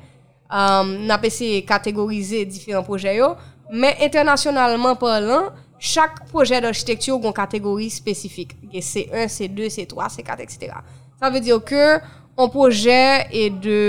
[0.50, 3.34] um, nap ese kategorize diferent proje yo,
[3.72, 5.54] men internasyonalman parlant,
[5.84, 8.54] chak proje d'architektyo gon kategori spesifik.
[8.72, 10.80] Ge C1, C2, C3, C4, etc.
[11.20, 11.98] Sa ve diyo ke,
[12.34, 13.80] an proje e de,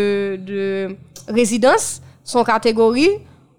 [0.46, 0.65] de
[1.32, 3.08] rezidans son kategori,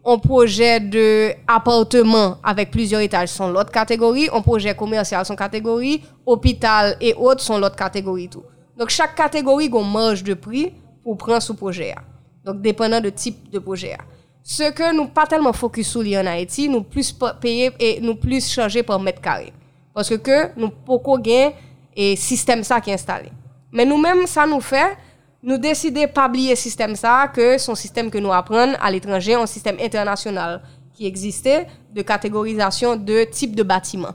[0.07, 1.07] an proje de
[1.51, 7.43] apartement avek plizyor etaj son lot kategori, an proje komersyal son kategori, opital e ot
[7.43, 8.47] son lot kategori tou.
[8.77, 10.69] Donk chak kategori gon manj de pri
[11.03, 12.05] pou pran sou proje a.
[12.47, 13.97] Donc dépendant de type de projet.
[14.43, 18.15] Ce que nous pas tellement focus sur en Haïti, nous plus pa- payer et nous
[18.15, 19.53] plus changer par mètre carré.
[19.93, 21.51] Parce que, que nous beaucoup gain
[21.97, 23.31] et système ça qui est installé.
[23.73, 24.97] Mais nous-mêmes ça nous fait
[25.43, 29.47] nous décider pas oublier système ça que son système que nous apprenons à l'étranger, un
[29.47, 30.63] système international
[30.95, 34.15] qui existait de catégorisation de type de bâtiment.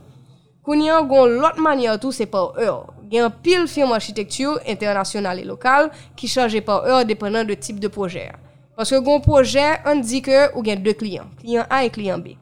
[0.62, 2.92] Koun yon gon lot manyer tou se pa ou eur.
[3.10, 7.80] Gen pil firm architektur, internasyonal e lokal, ki chanje pa ou eur depenan de tip
[7.82, 8.28] de proje.
[8.78, 11.32] Paske gon proje, an di ke ou gen de kliyan.
[11.40, 12.36] Kliyan A e kliyan B.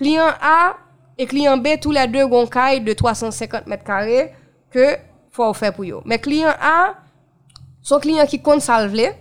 [0.00, 0.74] Kliyan A
[1.14, 4.24] e kliyan B tou la de gon kay de 350 m2
[4.74, 4.88] ke
[5.34, 6.02] fwa ou fe pou yo.
[6.04, 6.94] Men kliyan A,
[7.86, 9.12] son kliyan ki kon salvele,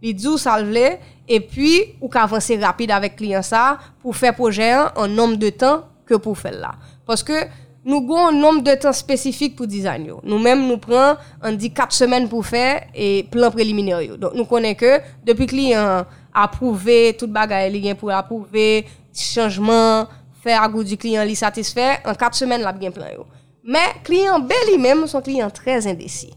[0.00, 1.00] li djou salvele,
[1.30, 5.34] e pi ou ka avanse rapide avek kliyan sa pou fe proje an an nom
[5.38, 6.72] de tan ke pou fel la.
[7.06, 7.44] Paske
[7.80, 10.18] Nou goun nom de tan spesifik pou dizan yo.
[10.20, 14.18] Nou menm nou pran, an di 4 semen pou fè, e plan preliminer yo.
[14.20, 16.04] Don, nou konen ke, depi ki li an
[16.36, 18.68] apouve, tout bagay li gen pou apouve,
[19.16, 20.10] chanjman,
[20.44, 23.24] fè a gout di kliyan li satisfè, an 4 semen la gen plan yo.
[23.64, 26.34] Men, kliyan be li menm, son kliyan trez indesi.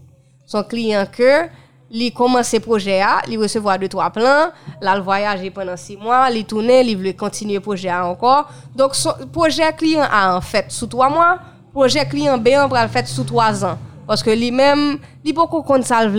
[0.47, 1.49] Son kliyan ke,
[1.93, 4.49] li commence projet a, li recevoir deux trois plans,
[4.81, 8.49] là le voyager pendant six mois, li tourner, li veut continuer projet a encore.
[8.75, 11.39] Donc son projet client A en fait sous trois mois,
[11.71, 13.77] projet client B en fait sous trois ans
[14.07, 16.09] parce que lui même li beaucoup compte ça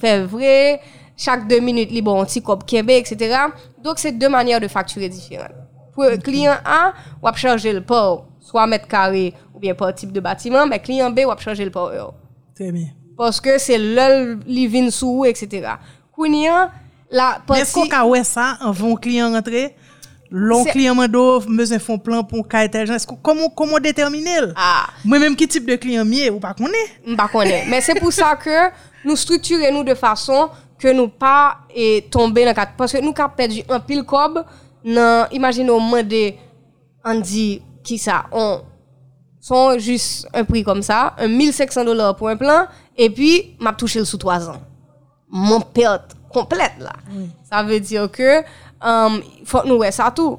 [0.00, 0.80] faire vrai,
[1.16, 3.36] chaque deux minutes li bon petit cop Québec etc.
[3.82, 5.54] Donc c'est deux manières de facturer différentes.
[5.92, 10.12] Pour client A, on va changer le port, soit mètre carré ou bien par type
[10.12, 11.92] de bâtiment, mais client B, on va changer le port
[12.54, 12.99] Très bien.
[13.20, 15.72] Parce que c'est le living sous etc.
[17.10, 19.76] La est-ce qu'on ouais ça avant client rentrer?
[20.30, 22.88] Long client mando, besoin font plan pour ka étage.
[22.88, 24.40] Est-ce que comment comment déterminer?
[24.56, 26.88] ah Moi même qui type de client mieux ou pas connaît?
[27.06, 28.70] m'pa connaît mais c'est pour ça que
[29.04, 33.12] nous structurer nous de façon que nous pas et tomber dans quatre parce que nous
[33.12, 34.42] ka perdu un pile cob
[34.82, 36.32] moins de
[37.04, 38.24] on dit qui ça?
[38.32, 38.62] On
[39.40, 43.72] sont juste un prix comme ça, un 1500 dollars pour un plan, et puis m'a
[43.72, 44.60] touché le sous 3 ans.
[45.28, 46.92] Mon perte complète là.
[47.48, 48.40] Ça veut dire que
[48.80, 50.38] um, faut que nous ouais ça tout.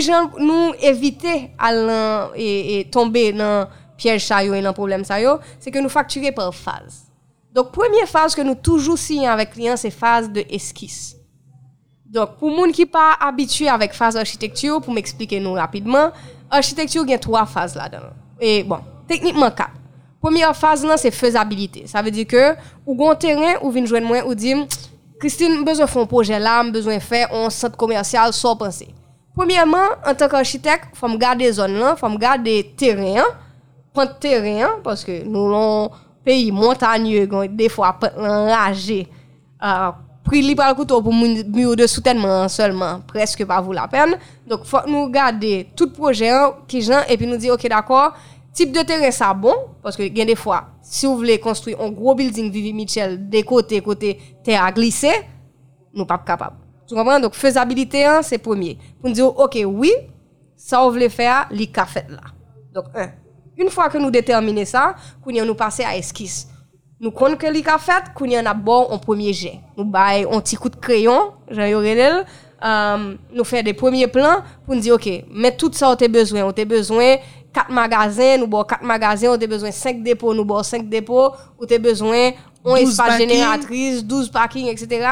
[0.00, 5.16] Jan nous éviter à et, et tomber dans piège ça et dans problème ça
[5.58, 7.04] c'est que nous facturer par phase.
[7.52, 11.18] Donc première phase que nous toujours signons avec client c'est phase de esquisse.
[12.08, 16.10] Donc, pour moun qui pas habitué avec phase architecture, pour m'expliquer nous rapidement,
[16.50, 18.14] architecture il y a trois phases là-dedans.
[18.40, 19.72] Et bon, techniquement quatre.
[20.20, 21.86] Première phase c'est faisabilité.
[21.86, 22.54] Ça veut dire que
[22.86, 24.54] ou gon terrain ou vinn joindre moi ou dit
[25.20, 28.88] Christine, besoin faire un projet là, besoin faire un centre commercial sans penser.
[29.34, 33.22] Premièrement, en tant qu'architecte, faut me garder zone là, faut me garder terrain,
[33.92, 35.90] prendre terrain parce que nous un
[36.24, 39.08] pays montagneux, des fois enragé.
[39.62, 39.90] Euh,
[40.28, 41.42] prix li pral couteau pour moun-
[41.76, 44.16] de soutènement seulement, presque pas vaut la peine.
[44.46, 46.32] Donc, faut nous garder tout projet
[46.68, 48.12] qui gens et puis nous dire, OK, d'accord,
[48.52, 51.90] type de terrain ça bon, parce que gen des fois, si vous voulez construire un
[51.90, 55.12] gros building Vivi Mitchell, des côtés, côté terre à glisser,
[55.94, 56.56] nous pas capable.
[56.86, 57.20] Tu comprends?
[57.20, 58.78] Donc, faisabilité, c'est premier.
[59.00, 59.92] Pour nous dire, OK, oui,
[60.56, 62.20] ça vous voulez faire, li ka fait là.
[62.72, 63.10] Donc, un.
[63.56, 64.94] Une fois que nous déterminons ça,
[65.26, 66.48] nous passer à esquisse.
[67.00, 69.60] Nous connaissons que li ka fait, qu'on y en a bon en premier jet.
[69.76, 72.24] Nous bail un petit coup de crayon, j'en y aurait
[72.64, 76.08] euh, nous faire des premiers plans pour nous dire, OK, mais tout ça, on a
[76.08, 76.42] besoin.
[76.42, 77.16] On a besoin
[77.52, 81.30] quatre magasins, nous avons quatre magasins, on a besoin cinq dépôts, nous avons cinq dépôts,
[81.58, 82.32] on a besoin
[82.64, 85.06] 12 espace génératrice, 12 parking, etc.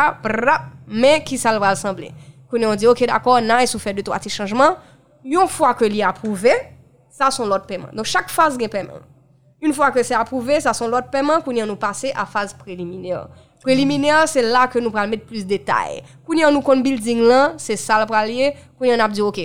[0.89, 2.11] Mais qui ça va ressembler?
[2.51, 4.77] Qu'on on dit, OK, d'accord, nice, ou fait deux, trois petits changements.
[5.25, 6.53] Une fois que l'y approuvé,
[7.11, 7.89] ça sont l'autre paiement.
[7.93, 8.93] Donc, chaque phase a paiement.
[9.67, 13.27] Une fois que c'est approuvé, ça sont l'autre paiement qu'on nous passer à phase préliminaire.
[13.61, 16.05] Préliminaire, c'est là que nous allons mettre plus de détails.
[16.25, 18.53] Quand nous nous kon building là, c'est ça le pralier.
[18.79, 19.41] Quand on a dit OK,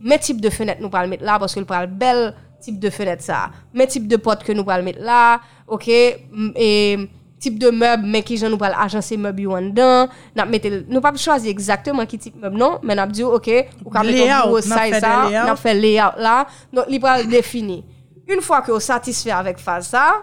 [0.00, 2.88] mais type de fenêtre nous allons mettre là parce que le pral bel type de
[2.88, 3.50] fenêtre ça.
[3.72, 7.08] Mais type de porte que nous allons mettre là, OK, et
[7.40, 10.06] type de meuble mais qui nous allons agencer meuble en dedans.
[10.36, 10.46] N'a
[10.88, 13.50] nous pas choisir exactement qui type meuble non, mais n'a dit OK,
[13.84, 16.46] ou ka mettre size ça, n'a fait layout là.
[16.72, 17.84] Donc il va défini.
[18.26, 20.22] Une fois que vous satisfait avec phase ça,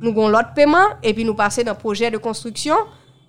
[0.00, 2.74] nous avons l'autre paiement et puis nous passons dans le projet de construction.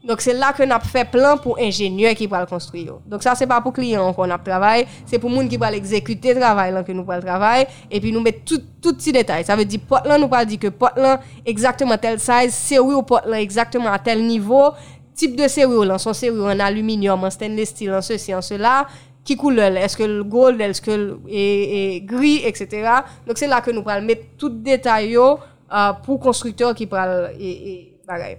[0.03, 2.95] Donc c'est là que nous avons fait plan pour ingénieur qui va le construire.
[3.05, 6.35] Donc ça c'est pas pour client qu'on a travail, c'est pour monde qui va l'exécuter
[6.35, 9.43] travail là que nous le travail et puis nous mettre tout tout petit détail.
[9.45, 13.35] Ça veut dire Portland nous pas dire que Portland exactement tel size, série au Portland
[13.35, 14.71] exactement à tel niveau,
[15.15, 18.87] type de série serrure, son série en aluminium, en stainless steel, en ceci, en cela,
[19.23, 22.89] qui couleur est-ce que le gold est-ce que le et, et gris etc
[23.27, 27.71] donc c'est là que nous allons mettre tout détail euh, pour constructeur qui pral et,
[27.71, 27.85] et.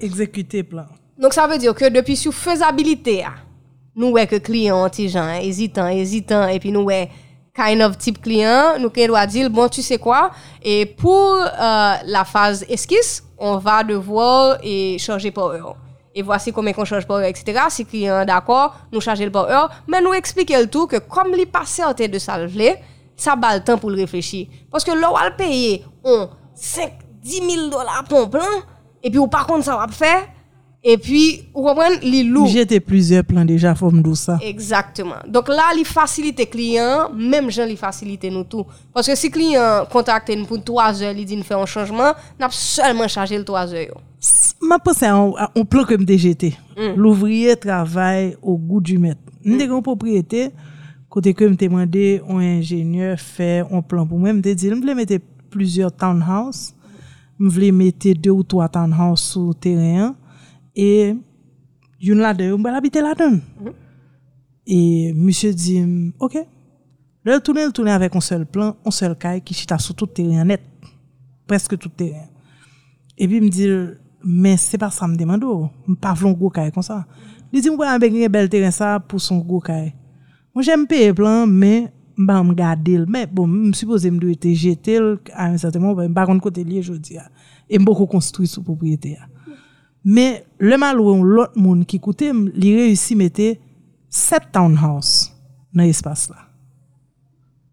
[0.01, 0.87] Exécuter plan.
[1.17, 3.35] donc ça veut dire que depuis sur faisabilité ah,
[3.95, 7.09] nous ouais que client hein, hésitant hésitant et puis nous ouais
[7.55, 10.31] kind of type client nous doit dire bon tu sais quoi?
[10.63, 15.77] Et pour euh, la phase esquisse on va devoir et changer heure
[16.15, 17.61] et voici combien qu'on change par heure, etc.
[17.69, 21.35] Si client d'accord, nous charger le par heure, mais nous expliquer le tout que comme
[21.37, 22.77] il pas certain de le vle,
[23.17, 24.47] ça bat le temps pour le réfléchir.
[24.71, 26.93] Parce que là, on va payer on 5,
[27.23, 28.41] 10 000 dollars pour un plan,
[29.03, 30.27] et puis ou par contre ça va faire,
[30.83, 32.47] et puis, vous comprenez, les loups.
[32.47, 34.39] J'étais plusieurs plans déjà, faut me ça.
[34.41, 35.17] Exactement.
[35.27, 38.65] Donc là, il facilite client, même gens il facilite nous tout.
[38.95, 42.15] Parce que si client contacte nous pour 3 heures, il dit nous faire un changement,
[42.39, 44.01] n'a seulement chargé le 3 heures.
[44.63, 46.55] Ma pensé à un, plan que me DGT.
[46.97, 49.21] L'ouvrier travaille au goût du maître.
[49.45, 50.51] M'te une propriété,
[51.09, 54.95] côté que me demandé un ingénieur faire un plan pour moi, me dit, me voulais
[54.95, 55.17] mettre
[55.51, 56.75] plusieurs townhouse.
[57.39, 60.15] Je voulais mettre deux ou trois townhouse sur le terrain.
[60.77, 61.15] Et
[62.03, 63.39] une là-dedans, je vais habiter là-dedans.
[64.67, 65.83] Et monsieur dit,
[66.19, 66.35] OK.
[67.25, 69.95] Là, il tourne, il tourne avec un seul plan, un seul caille qui chita sur
[69.95, 70.63] tout le terrain net.
[71.47, 72.27] Presque tout le terrain.
[73.19, 73.69] Et puis, il me dit,
[74.25, 77.03] men se pa sa m demando, m pa vlon gwo kaye kon sa.
[77.51, 79.91] Li di m wè an bek nye bel teren sa pou son gwo kaye.
[80.55, 84.21] Mwen jèm peye plan, men m ba m gade l, men bon, m suppose m
[84.21, 87.27] dwe te jete l, an yon certainman, m ba kon kote liye jodi ya,
[87.71, 89.27] e m bo ko konstruy sou propriyete ya.
[90.05, 93.55] Men, le mal wè yon lot moun ki koute, li reyusi mette
[94.13, 95.31] set townhouse
[95.77, 96.47] nan espas la.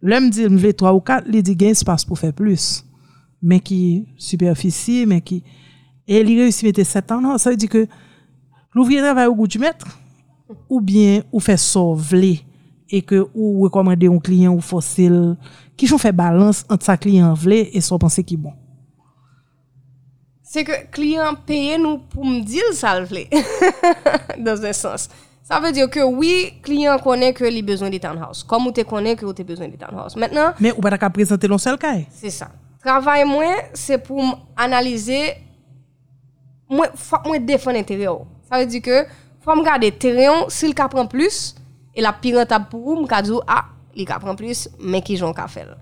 [0.08, 2.86] Le m di m vle 3 ou 4, li di gen espas pou fe plus,
[3.42, 3.80] men ki
[4.22, 5.42] superfici, men ki...
[5.44, 5.64] Qui...
[6.08, 7.42] Et il réussit à mettre sept townhouse.
[7.42, 7.88] Ça veut dire que
[8.74, 9.86] l'ouvrier travaille au goût du maître,
[10.70, 12.46] ou bien, ou fait sauver
[12.90, 15.36] et que ou recommander un client ou fossile
[15.76, 18.54] qui fait balance entre sa client vle et son pensée qui est bon.
[20.42, 23.28] C'est que client paye nous pour me dire ça vle
[24.40, 25.10] dans un sens.
[25.44, 28.44] Ça veut dire que oui, client connaît que il a besoin de townhouse.
[28.44, 30.16] Comme tu connais que tu as besoin de townhouse.
[30.16, 31.96] Maintenant, mais ou pas présenter l'un seul cas.
[32.10, 32.50] C'est ça.
[32.84, 34.24] Travail moi, c'est pour
[34.56, 35.34] analyser
[36.72, 36.94] mwen,
[37.26, 38.28] mwen defen entere ou.
[38.48, 39.06] Sa ve di ke,
[39.44, 41.56] fwa m gade tereyon, sil ka pren plus,
[41.96, 44.68] e la pi rentab pou ou, m ka djou, a, ah, li ka pren plus,
[44.80, 45.74] men ki jon ka fel.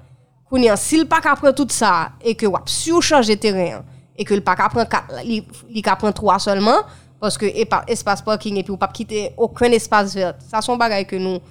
[0.49, 4.27] Kouni an, sil pa ka pren tout sa, e ke wap sou chanje tereyon, e
[4.27, 5.41] ke li pa ka pren 4, li,
[5.73, 6.86] li ka pren 3 solman,
[7.21, 10.41] paske e pa, espas parking, e pi ou pa pkite okren espas vert.
[10.47, 11.41] Sa son bagay ke nou,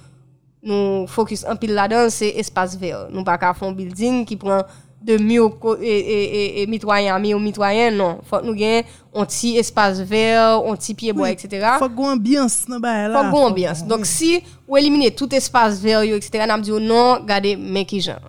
[0.65, 3.11] nou fokus an pil la dan, se espas vert.
[3.13, 4.65] Nou pa ka fon building ki pren...
[5.05, 5.43] de mieux
[5.81, 8.19] et, et, mitoyen, mieux mitoyen, non.
[8.23, 8.83] Faut que nous ayons
[9.13, 11.67] un petit espace vert, un petit pied bois, etc.
[11.79, 13.23] Faut qu'on ambiance dans là.
[13.23, 13.85] Faut qu'on ambiance.
[13.85, 18.19] Donc, si vous éliminez tout espace vert, etc., on dit non, regardez, mais qui genre.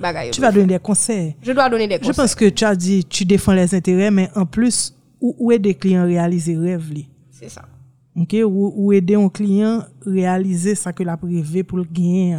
[0.00, 0.30] Voilà.
[0.30, 1.36] Tu vas donner des conseils.
[1.42, 2.12] Je dois donner des conseils.
[2.12, 5.58] Je pense que tu as dit, tu défends les intérêts, mais en plus, où, est
[5.58, 6.82] des clients réaliser rêve
[7.30, 7.62] C'est ça.
[8.16, 12.38] OK, ou, aider un client réaliser ça que la privé pour le gagner?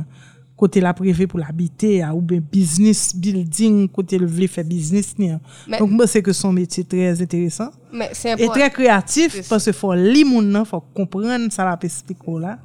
[0.59, 5.15] Côté la privé pour l'habiter ou bien business building côté le veut faire business
[5.79, 9.93] donc moi c'est que son métier très intéressant mais et très créatif parce qu'il faut
[9.93, 12.59] li il faut comprendre ça la expliquer là.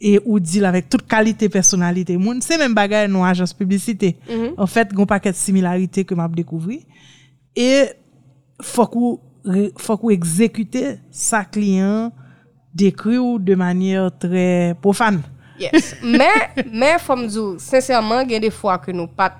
[0.00, 2.16] Et ou dire avec toute qualité personnalité.
[2.16, 4.16] Moun c'est même bagaille non agence publicité.
[4.28, 4.54] Mm-hmm.
[4.56, 6.78] en fait gon paquet de similarités que m'a découvert
[7.54, 7.84] et
[8.60, 9.20] faut qu'on
[9.76, 12.12] faut qu'on exécuter sa client
[12.74, 15.22] décrit de manière très profane
[15.58, 15.96] Yes.
[16.02, 19.32] mais, mais, faut me sincèrement, il y a des fois que nous pas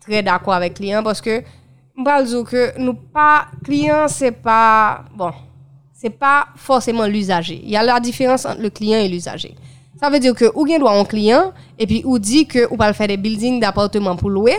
[0.00, 1.42] très d'accord avec le client parce que,
[1.96, 5.32] je dire que nous pas, client, c'est pas, bon,
[5.92, 7.60] c'est pas forcément l'usager.
[7.62, 9.54] Il y a la différence entre le client et l'usager.
[9.98, 12.76] Ça veut dire que, ou bien doit un client, et puis, ou dit que, ou
[12.76, 14.56] pas faire des buildings d'appartements pour louer,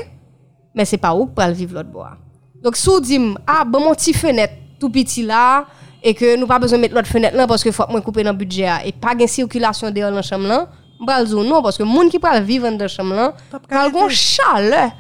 [0.74, 2.18] mais c'est pas où pour vivre l'autre bois.
[2.64, 5.66] Donc, si dites, ah, bon, mon petit fenêtre, tout petit là,
[6.03, 8.32] et que nous pas besoin de mettre l'autre fenêtre là parce que faut couper dans
[8.32, 10.68] le budget, et pas de circulation dans la chambre là,
[11.00, 13.34] Mbral non, parce que les gens qui parlent vivre dans chambre là,
[13.70, 14.91] parlent un chaleur.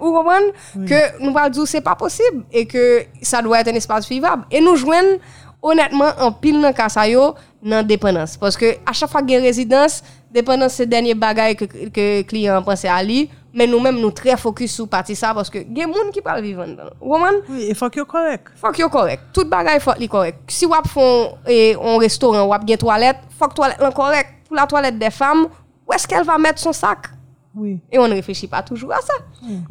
[0.00, 0.52] Vous comprenez?
[0.86, 4.44] Que nous parlons c'est pas possible et que ça doit être un espace vivable.
[4.50, 5.18] Et nous jouons
[5.62, 9.38] honnêtement en pile dans Kasayo dans dépendance parce que à chaque fois qu'il y a
[9.38, 14.12] une résidence, dépendance c'est dernier bagage que que client pense à lui, mais nous-mêmes nous
[14.12, 16.64] très focus sur partie ça parce que il y a des gens qui parlent vivre
[16.64, 16.84] dedans.
[16.98, 17.18] Vous
[17.50, 18.46] Oui, il faut que correct.
[18.56, 19.24] Faut que correct.
[19.34, 20.38] Tout bagage faut être correct.
[20.48, 24.98] Si vous font un restaurant ou une toilette, faut que toilette correct pour la toilette
[24.98, 25.46] des femmes,
[25.86, 27.06] où est-ce qu'elle va mettre son sac?
[27.54, 27.78] Oui.
[27.90, 29.14] Et on ne réfléchit pas toujours à ça.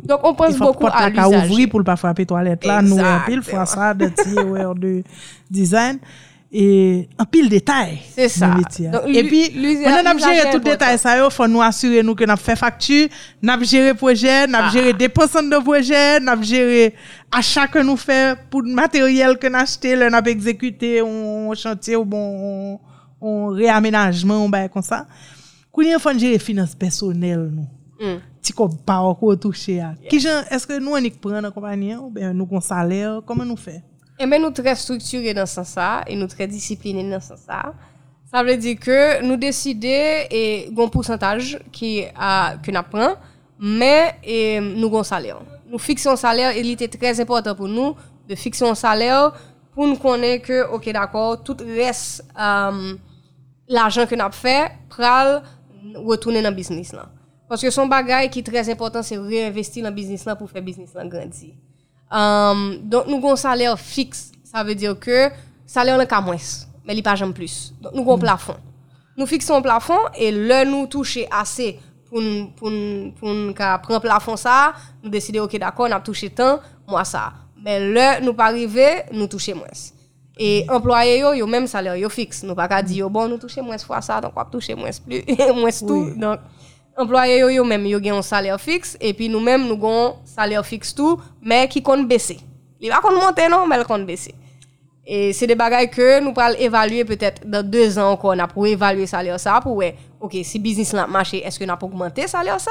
[0.01, 1.27] Donc, on pense beaucoup à l'usage.
[1.27, 2.81] Il faut ouvrir pour ne pas frapper toilette là.
[2.81, 4.09] Nous, un pile ça de
[4.79, 5.03] de
[5.51, 5.99] design.
[6.51, 7.99] Et un pile détail.
[8.15, 8.55] C'est ça.
[9.05, 9.51] et puis,
[9.85, 10.97] on a géré tout détail.
[10.97, 13.07] Ça, il faut nous assurer nous que nous avons fait facture,
[13.41, 14.71] nous avons géré projet, nous avons ah.
[14.71, 16.95] géré dépenses de projet, nous avons géré
[17.31, 21.53] achat que nous faisons pour le matériel que nous avons acheté, nous avons exécuté un
[21.53, 22.79] chantier ou bon
[23.21, 25.05] un réaménagement, on comme ça.
[25.71, 27.67] Quand il faut gérer finances personnelles, nous.
[27.99, 28.19] Mm.
[28.57, 29.93] On pas encore touché à.
[30.11, 33.83] Est-ce que nous, on prend la compagnie ou bien nous, on salaire, comment nous fait?
[34.19, 37.73] Eh bien, nous très structurés dans ce sens et nous très disciplinés dans ce sens
[38.31, 43.15] Ça veut dire que nous décidons et un pourcentage qui a que nous
[43.59, 45.41] mais et, nous avons un salaire.
[45.69, 47.95] Nous fixons un salaire et il était très important pour nous
[48.27, 49.33] de fixer un salaire
[49.73, 52.95] pour nous connaître que, ok, d'accord, tout reste, euh,
[53.69, 55.05] l'argent que nous avons fait pour
[56.05, 56.91] retourner dans le business.
[56.91, 57.09] Là.
[57.47, 60.49] Parce que son bagage qui est très important, c'est réinvestir dans le business là pour
[60.49, 61.53] faire le business là grandir.
[62.11, 64.31] Um, donc, nous avons un salaire fixe.
[64.43, 65.29] Ça veut dire que
[65.65, 66.35] salaire n'est qu'à moins,
[66.85, 67.73] mais il n'y a pas plus.
[67.79, 68.21] Donc, nous avons un mm.
[68.21, 68.55] plafond.
[69.15, 72.21] Nous fixons un plafond et là, nous touchons assez pour
[72.55, 72.71] pour
[73.19, 77.33] pour ka prendre plafond ça nous décider OK d'accord on a touché tant moi ça
[77.63, 79.67] mais là nous pas arriver nous toucher moins
[80.41, 82.43] et employé yo yo même salaire yo fixe.
[82.43, 85.23] Nous pas dire bon nous toucher moins fois ça donc on toucher moins plus
[85.53, 86.11] moins tout.
[86.15, 86.39] Donc
[86.97, 90.15] employé yo yo même yo gen un salaire fixe et puis nous même nous gon
[90.23, 92.39] salaire fixe tout mais qui compte baisser.
[92.79, 94.33] Il va compte monter non mais il compte baisser.
[95.11, 98.47] Et c'est des bagages que nous pourrons évaluer peut-être dans deux ans encore, on a
[98.47, 101.83] pour évaluer salaire ça, pour ouais, ok, si business là marché, est-ce que nous a
[101.83, 102.69] augmenté salaire ça?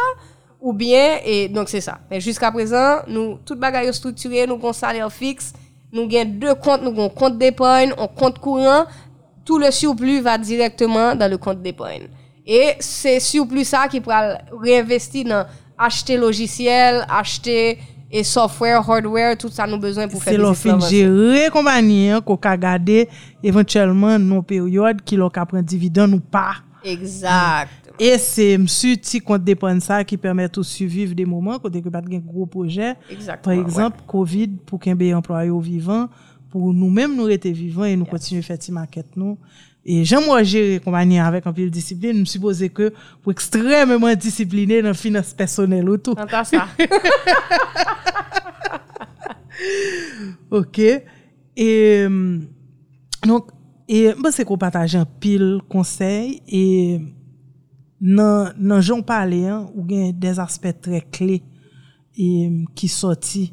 [0.60, 1.98] Ou bien, et donc c'est ça.
[2.08, 5.52] Mais jusqu'à présent, nous, tout bagages structuré, nous avons salaire fixe,
[5.92, 8.84] nous avons deux comptes, nous avons compte d'épargne, un compte courant,
[9.44, 12.08] tout le surplus va directement dans le compte d'épargne.
[12.46, 15.46] Et c'est surplus ça qui pourra réinvestir dans
[15.78, 17.78] acheter logiciel, acheter
[18.10, 20.96] et software, hardware, tout ça nous besoin pour faire C'est leur business fin avancer.
[20.96, 23.08] gérer compagnie qu'on ka garder
[23.42, 26.54] éventuellement non période qui ka prend dividende ou pas.
[26.84, 27.87] Exact.
[27.98, 31.90] E se msu ti kont depan sa ki permèt ou suiviv de mouman kote ke
[31.90, 32.92] pat gen gro projè.
[33.42, 34.06] Par exemple, ouais.
[34.12, 36.06] COVID pou kenbe employe ou vivan,
[36.52, 38.12] pou nou mèm nou rete vivan e nou yes.
[38.14, 39.34] kontinu fè ti maket nou.
[39.82, 42.92] E jan mwa jere kompanyen avèk anpil disipline, m supose ke
[43.24, 46.14] pou ekstremèman disipline nan finance personel ou tou.
[46.18, 46.68] Nan ta sa.
[50.62, 50.82] ok.
[51.58, 51.70] E,
[53.26, 53.50] donc,
[53.90, 57.17] e mwen bon, se ko pataje anpil konsey e
[58.00, 61.40] nan, nan joun pale an, ou gen des aspet tre kle
[62.14, 62.28] e,
[62.78, 63.48] ki soti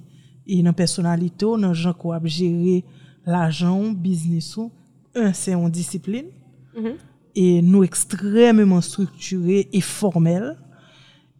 [0.45, 2.81] e nan personalite ou, nan joun kwa ap jere
[3.25, 4.71] la joun, biznis ou,
[5.15, 6.29] un se yon disiplin,
[6.75, 6.97] mm -hmm.
[7.35, 10.55] e nou ekstrememan strukture e formel,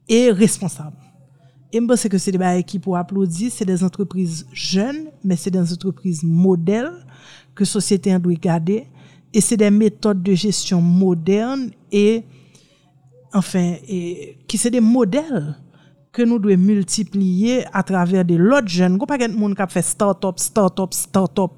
[0.07, 1.05] e responsable.
[1.71, 5.37] E mba se ke se de ba ekip ou aplodi, se des entreprise jen, men
[5.37, 6.91] se des entreprise model,
[7.55, 8.85] ke sosyete an dwe gade,
[9.33, 12.23] e se de metode de gestyon modern, e
[13.35, 15.55] enfin, et, qui c'est des modèles
[16.11, 18.93] que nous devons multiplier à travers de l'autre jeunes.
[18.93, 21.51] Il n'y a pas de monde qui fait start-up, start-up, start-up.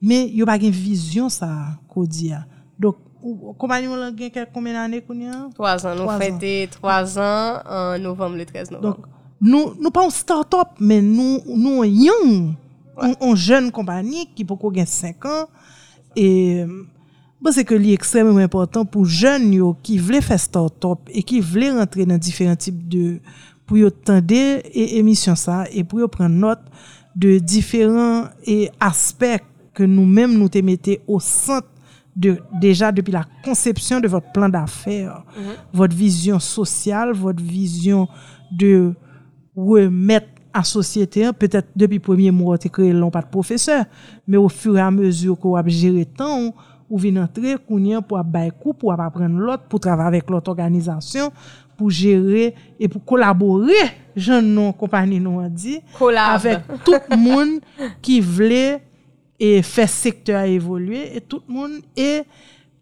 [0.00, 2.32] Mais il n'y a pas de vision, ça, qu'on dit.
[2.78, 5.48] Donc, on combien d'années qu'on y a?
[5.54, 5.94] Trois ans.
[5.94, 8.96] Nous fêtons trois ans en novembre, le 13 novembre.
[8.96, 9.06] Donc,
[9.40, 12.54] nous, nous pas un start-up, mais nous, nous, un young,
[12.96, 15.46] un, un jeune compagnie qui gagner 5 ans.
[16.14, 16.64] Et,
[17.40, 21.22] Bon, Bwese ke li ekstrem ou important pou jen yo ki vle fè start-up e
[21.24, 23.16] ki vle rentre nan diferent tip de
[23.64, 26.60] pou yo tende e emisyon sa e pou yo pren not
[27.16, 31.64] de diferent e aspek ke nou menm nou te mette ou sant
[32.12, 35.56] de, deja depi la konsepsyon de vot plan d'affer, mm -hmm.
[35.72, 38.04] vot vizyon sosyal, vot vizyon
[38.50, 38.92] de
[39.56, 43.86] wè met a sosyete an, petèt depi premier mou te kre lon pat profeseur,
[44.26, 46.54] me ou fure a mezur ko wap jere tan ou
[46.90, 50.28] ou vin entre kounyen pou ap bay kou, pou ap apren lot, pou trava avèk
[50.34, 51.30] lot organizasyon,
[51.78, 53.86] pou jere e pou kolabore
[54.18, 55.78] jen nou kompani nou an di,
[56.26, 57.58] avèk tout moun
[58.04, 58.80] ki vle
[59.40, 62.26] e fè sektor evolwe, e tout moun e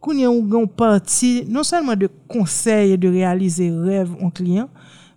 [0.03, 4.67] kounyen ou goun parti, non selman de konsey e de realize rev an kliyen,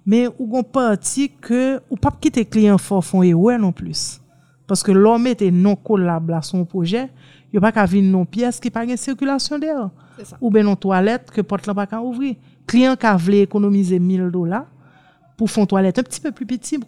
[0.06, 4.20] men ou goun parti ke ou pap kite kliyen fò fon e wè non plus.
[4.70, 7.08] Paske lòmè te non kolab la son projè,
[7.54, 10.38] il pas qu'à venir non pas une circulation d'air C'est ça.
[10.41, 12.36] ou bien non toilette que porte là pas qu'à ouvrir
[12.66, 14.66] client qui voulait économiser 1000 dollars
[15.38, 16.80] pour fond toilette un petit peu plus petit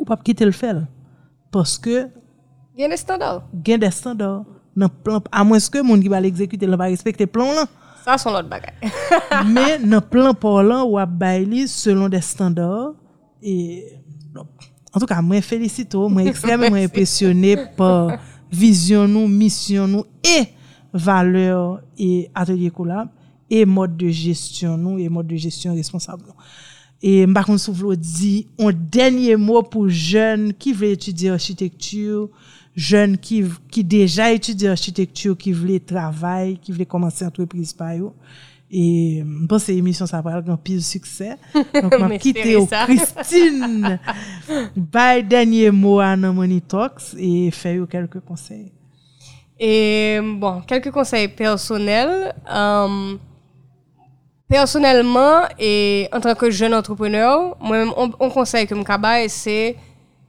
[0.00, 0.82] ou pas quitter le faire
[1.50, 2.08] parce que
[2.76, 3.44] Il y a des standards.
[3.64, 4.44] gen des standards
[4.74, 7.66] dans plan à moins que monde qui va l'exécuter ne va respecter plan là
[8.04, 8.72] Ça, sont l'autre bagaille.
[9.46, 12.94] mais dans plan parlant ou à bailler selon des standards
[13.42, 13.84] et
[14.34, 14.46] donc,
[14.94, 18.18] en tout cas moi félicite moi extrêmement impressionné par
[18.52, 20.44] vision nous mission nous et
[20.92, 23.08] valeur et atelier collab
[23.48, 26.24] et mode de gestion nous et mode de gestion responsable.
[27.02, 32.28] Et par contre, dit un dernier mot pour jeunes qui veulent étudier architecture,
[32.76, 38.12] jeunes qui, qui déjà étudient architecture, qui veulent travailler, qui veulent commencer entreprise par eux.
[38.74, 41.36] Et je pense que l'émission, ça va avoir un pile succès.
[41.54, 42.66] Donc, je vais quitter au.
[42.66, 44.00] Christine.
[44.76, 48.72] Bye, dernier mot à nos Money Talks et faire quelques conseils.
[49.60, 52.34] Et bon, quelques conseils personnels.
[52.50, 53.16] Euh,
[54.48, 58.84] personnellement, et en tant que jeune entrepreneur, moi-même, on, on conseille que me
[59.28, 59.76] c'est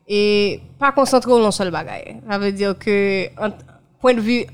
[0.07, 2.15] et pas concentrer sur un seul bagage.
[2.29, 3.51] Ça veut dire que, en,
[3.99, 4.45] point de vue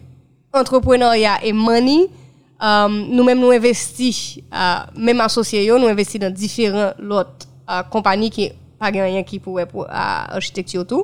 [0.54, 2.08] entrepreneuriat et money,
[2.62, 8.52] euh, nous-mêmes nous investissons, euh, même associés, nous investissons dans différentes autres euh, compagnies qui
[8.78, 11.04] pas rien qui pourrait pour architecture tout.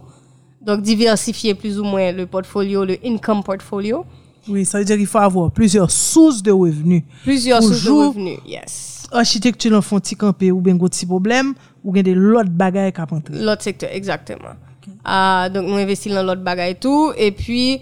[0.61, 4.05] Donc diversifier plus ou moins le portfolio, le income portfolio.
[4.47, 7.03] Oui, ça veut dire qu'il faut avoir plusieurs sources de revenus.
[7.23, 9.07] Plusieurs sources de revenus, yes.
[9.11, 11.53] Architecture l'en font campé ou bien petit problème
[11.83, 13.43] ou bien des l'autre bagaille qui.
[13.43, 14.55] L'autre secteur, exactement.
[15.03, 17.11] Ah, donc, nous investissons dans l'autre bagage et tout.
[17.17, 17.81] Et puis,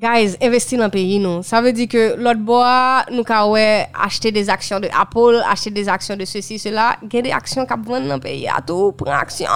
[0.00, 1.42] guys, investir dans le pays, non.
[1.42, 5.88] Ça veut dire que l'autre bois, nous, ouais, acheter des actions de Apple, acheter des
[5.88, 8.62] actions de ceci, cela, il y a des actions qui vendent dans le pays à
[8.62, 9.46] tout, prend action.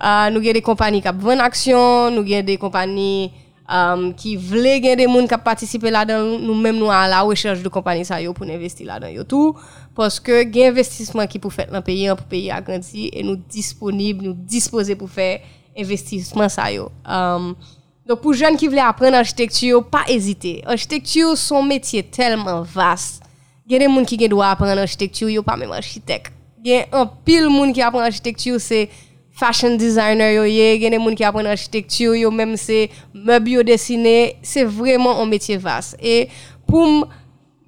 [0.00, 3.30] Ah, nous avons des compagnies qui vendent action, nous avons des compagnies
[4.16, 8.04] qui veulent gagner des gens qui participent là-dedans, nous-mêmes nous à la recherche de compagnies
[8.34, 9.54] pour investir là-dedans tout
[9.94, 13.36] parce que gain investissement qui pour faire dans le pays pour pays agrandir et nous
[13.36, 15.38] disponibles, nous disposés pour faire
[15.78, 16.64] investissement ça.
[17.06, 17.54] Um,
[18.10, 20.64] donc pour jeunes qui veulent apprendre l'architecture, pas hésiter.
[20.66, 23.22] Architecture son métier tellement vaste.
[23.64, 26.32] Il y a des gens qui doivent apprendre l'architecture, yo pas même architecte.
[26.64, 28.88] Il y a un pile monde qui apprend l'architecture c'est
[29.30, 34.38] fashion designer il y a des gens qui apprennent l'architecture, yo même c'est meubles dessiné,
[34.42, 35.96] c'est vraiment un métier vaste.
[36.02, 36.28] Et
[36.66, 37.06] pour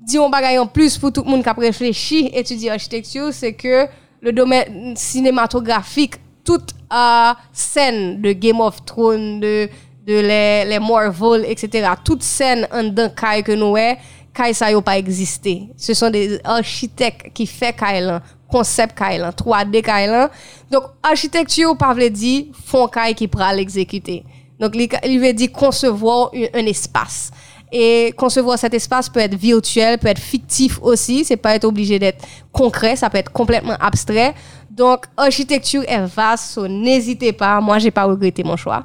[0.00, 3.52] dire un bagage en plus pour tout le monde qui a réfléchi étudier architecture, c'est
[3.52, 3.86] que
[4.20, 6.14] le domaine cinématographique,
[6.44, 9.68] toute euh, scène de Game of Thrones, de,
[10.06, 13.98] de les, les Marvel, etc., toute scène en dedans Kai que nous est,
[14.34, 15.68] Kai ça pas existé.
[15.76, 20.30] Ce sont des architectes qui fait Kai là, concept Kai là, 3D Kai là.
[20.70, 24.24] Donc, architecture, pas veut dire font Kai qui pourra l'exécuter.
[24.58, 24.74] Donc,
[25.04, 27.30] il veut dire concevoir un, espace.
[27.70, 31.24] Et concevoir cet espace peut être virtuel, peut être fictif aussi.
[31.24, 34.34] C'est pas être obligé d'être concret, ça peut être complètement abstrait.
[34.70, 37.60] Donc, architecture est vaste, n'hésitez pas.
[37.60, 38.84] Moi, j'ai pas regretté mon choix.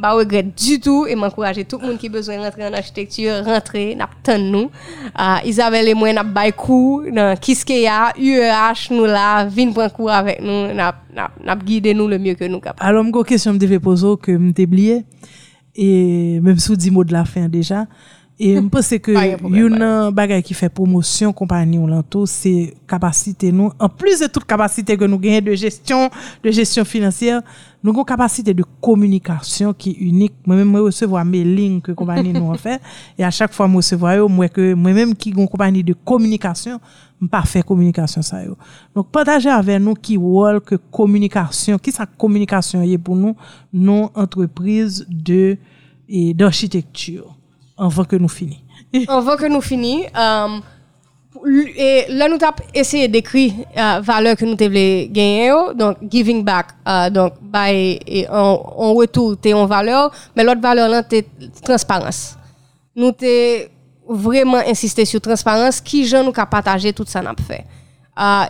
[0.00, 3.94] Pas regret du tout et m'encourager tout le monde qui besoin rentrer en architecture, rentrer,
[3.96, 4.70] n'a pas nous.
[5.14, 10.10] Ah, Isabelle et moi, n'a pas coup dans Kiskeya, UEH, nous là, viens prendre cours
[10.10, 11.58] avec nous, n'a, n'a,
[11.94, 12.60] nous le mieux que nous.
[12.78, 15.04] Alors, une question que je devais poser que m'ai oublié.
[15.80, 17.86] Et même sous 10 mots de la fin déjà.
[18.38, 19.16] E mpese ke
[19.50, 24.28] yon nan bagay ki fe promosyon kompany ou lanto, se kapasite nou, an plus de
[24.30, 26.06] tout kapasite ke nou genye de gestyon,
[26.44, 27.40] de gestyon finansyer,
[27.82, 30.36] nou kon kapasite de komunikasyon ki unik.
[30.46, 32.76] Mwen mwen resevo a me link ke kompany nou an fe,
[33.18, 36.78] e a chak fwa mwen resevo a yo, mwen mwen ki kon kompany de komunikasyon,
[37.18, 38.54] mwen pa fe komunikasyon sa yo.
[38.94, 43.34] Donk pataje ave nou ki wol ke komunikasyon, ki sa komunikasyon ye pou nou,
[43.74, 45.58] nou entreprise de,
[46.06, 47.34] de architektur.
[47.78, 48.64] Avant que nous finissions.
[49.08, 50.58] Avant que nous finissions, euh,
[51.76, 56.68] et là, nous avons essayé d'écrire euh, valeur que nous devons gagner, donc giving back,
[56.86, 61.26] euh, donc by, et en, en retour, t'es en valeur, mais l'autre valeur c'est
[61.62, 62.36] transparence.
[62.96, 63.70] Nous t'es
[64.08, 67.64] vraiment insisté sur transparence, qui gens nous ka partager tout ça n'a fait.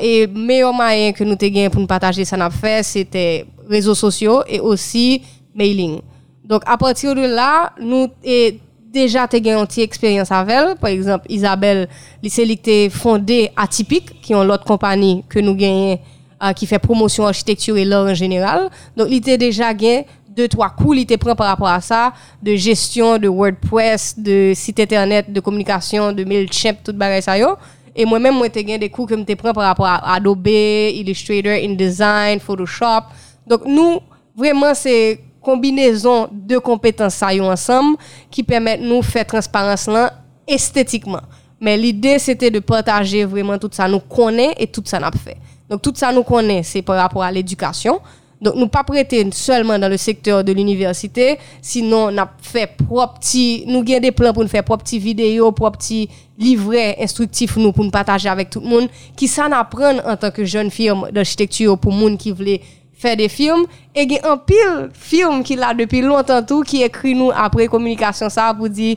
[0.01, 3.95] Et meilleur moyen que nous t'ai gagné pour nous partager ça n'a fait, c'était réseaux
[3.95, 5.23] sociaux et aussi
[5.55, 6.01] mailing.
[6.45, 8.59] Donc, à partir de là, nous, et
[8.93, 10.79] déjà, tu as une expérience avec.
[10.81, 11.89] Par exemple, Isabelle,
[12.29, 15.99] c'est lui qui a fondé Atypique, qui est l'autre compagnie que nous gagnons,
[16.43, 18.71] euh, qui fait promotion architecture et l'art en général.
[18.97, 22.13] Donc, il était déjà gagné deux, trois cours, il était prêt par rapport à ça,
[22.43, 27.57] de gestion, de WordPress, de site internet, de communication, de MailChimp, tout bagay ça yo.
[27.97, 31.53] Et moi-même, moi, j'ai gagné des cours que je prends par rapport à Adobe, Illustrator,
[31.53, 33.03] InDesign, Photoshop.
[33.45, 33.99] Donc, nous,
[34.37, 35.19] vraiment, c'est
[35.49, 37.97] combinaison de compétences ensemble
[38.31, 40.13] qui permettent nous faire transparence là
[40.47, 41.23] esthétiquement.
[41.59, 45.39] Mais l'idée c'était de partager vraiment tout ça nous connaît et tout ça n'a fait.
[45.71, 47.99] Donc tout ça nous connaît c'est par rapport à l'éducation.
[48.43, 53.19] Donc nous pas prêter seulement dans le secteur de l'université, sinon on a fait propre
[53.19, 57.57] petit nous avons des plans pour nous faire propre petit vidéo, propre petit livret instructif
[57.57, 60.71] nous pour nous partager avec tout le monde qui ça n'apprendre en tant que jeune
[60.71, 62.61] firme d'architecture pour monde qui voulait
[62.99, 66.63] faire des films et il y a un pile film qui là depuis longtemps tout
[66.63, 68.97] qui écrit nous après communication ça pour dire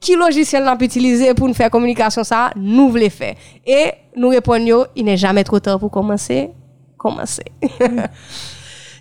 [0.00, 3.34] qui logiciel n'a utiliser pour nous faire communication ça nous voulons faire
[3.66, 6.50] et nous répondons il n'est jamais trop tard pour commencer
[6.96, 7.44] commencer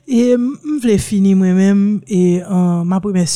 [0.07, 3.27] Et je voulais finir moi-même et euh, ma première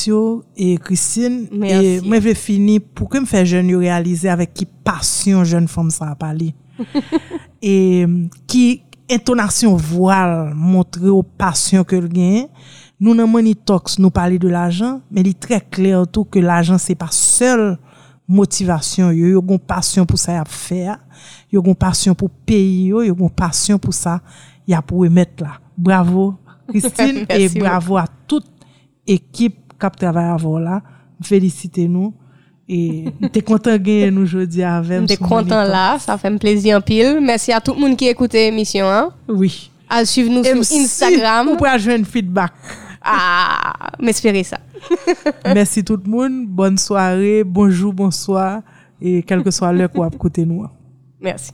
[0.57, 1.85] et Christine Merci.
[1.85, 5.67] et moi je voulais finir pour que me faire jeune réaliser avec qui passion jeune
[5.67, 6.53] femme ça a parlé.
[7.61, 8.05] et
[8.47, 12.45] qui intonation voile montrer aux passion que le gain.
[12.99, 16.39] Nous dans Money Talks nous parler de l'argent, mais il est très clair tout que
[16.39, 17.77] l'argent c'est pas seul
[18.27, 20.97] motivation yo, yo gon passion pour ça y a faire,
[21.51, 24.21] yo gon passion pour payer yo, yo gon passion pour ça
[24.67, 25.59] y a pour remettre là.
[25.77, 26.35] Bravo
[26.69, 28.47] Christine et bravo à toute
[29.05, 30.81] équipe qui travaille avant là.
[31.21, 32.13] Félicitez-nous
[32.67, 36.81] et t'es content de nous aujourd'hui avec T'es content là, ça fait me plaisir en
[36.81, 37.19] pile.
[37.21, 38.89] Merci à tout le monde qui écoute l'émission.
[38.89, 39.11] Hein.
[39.27, 39.69] Oui.
[39.87, 41.49] À suivre nous sur Instagram.
[41.49, 42.51] Ou pour jouer un feedback.
[43.03, 44.57] Ah, m'espérer ça.
[45.45, 46.47] Merci tout le monde.
[46.47, 48.61] Bonne soirée, bonjour, bonsoir.
[48.99, 50.63] Et quel que soit l'heure qu'on écouter nous.
[50.63, 50.71] Hein.
[51.21, 51.51] Merci.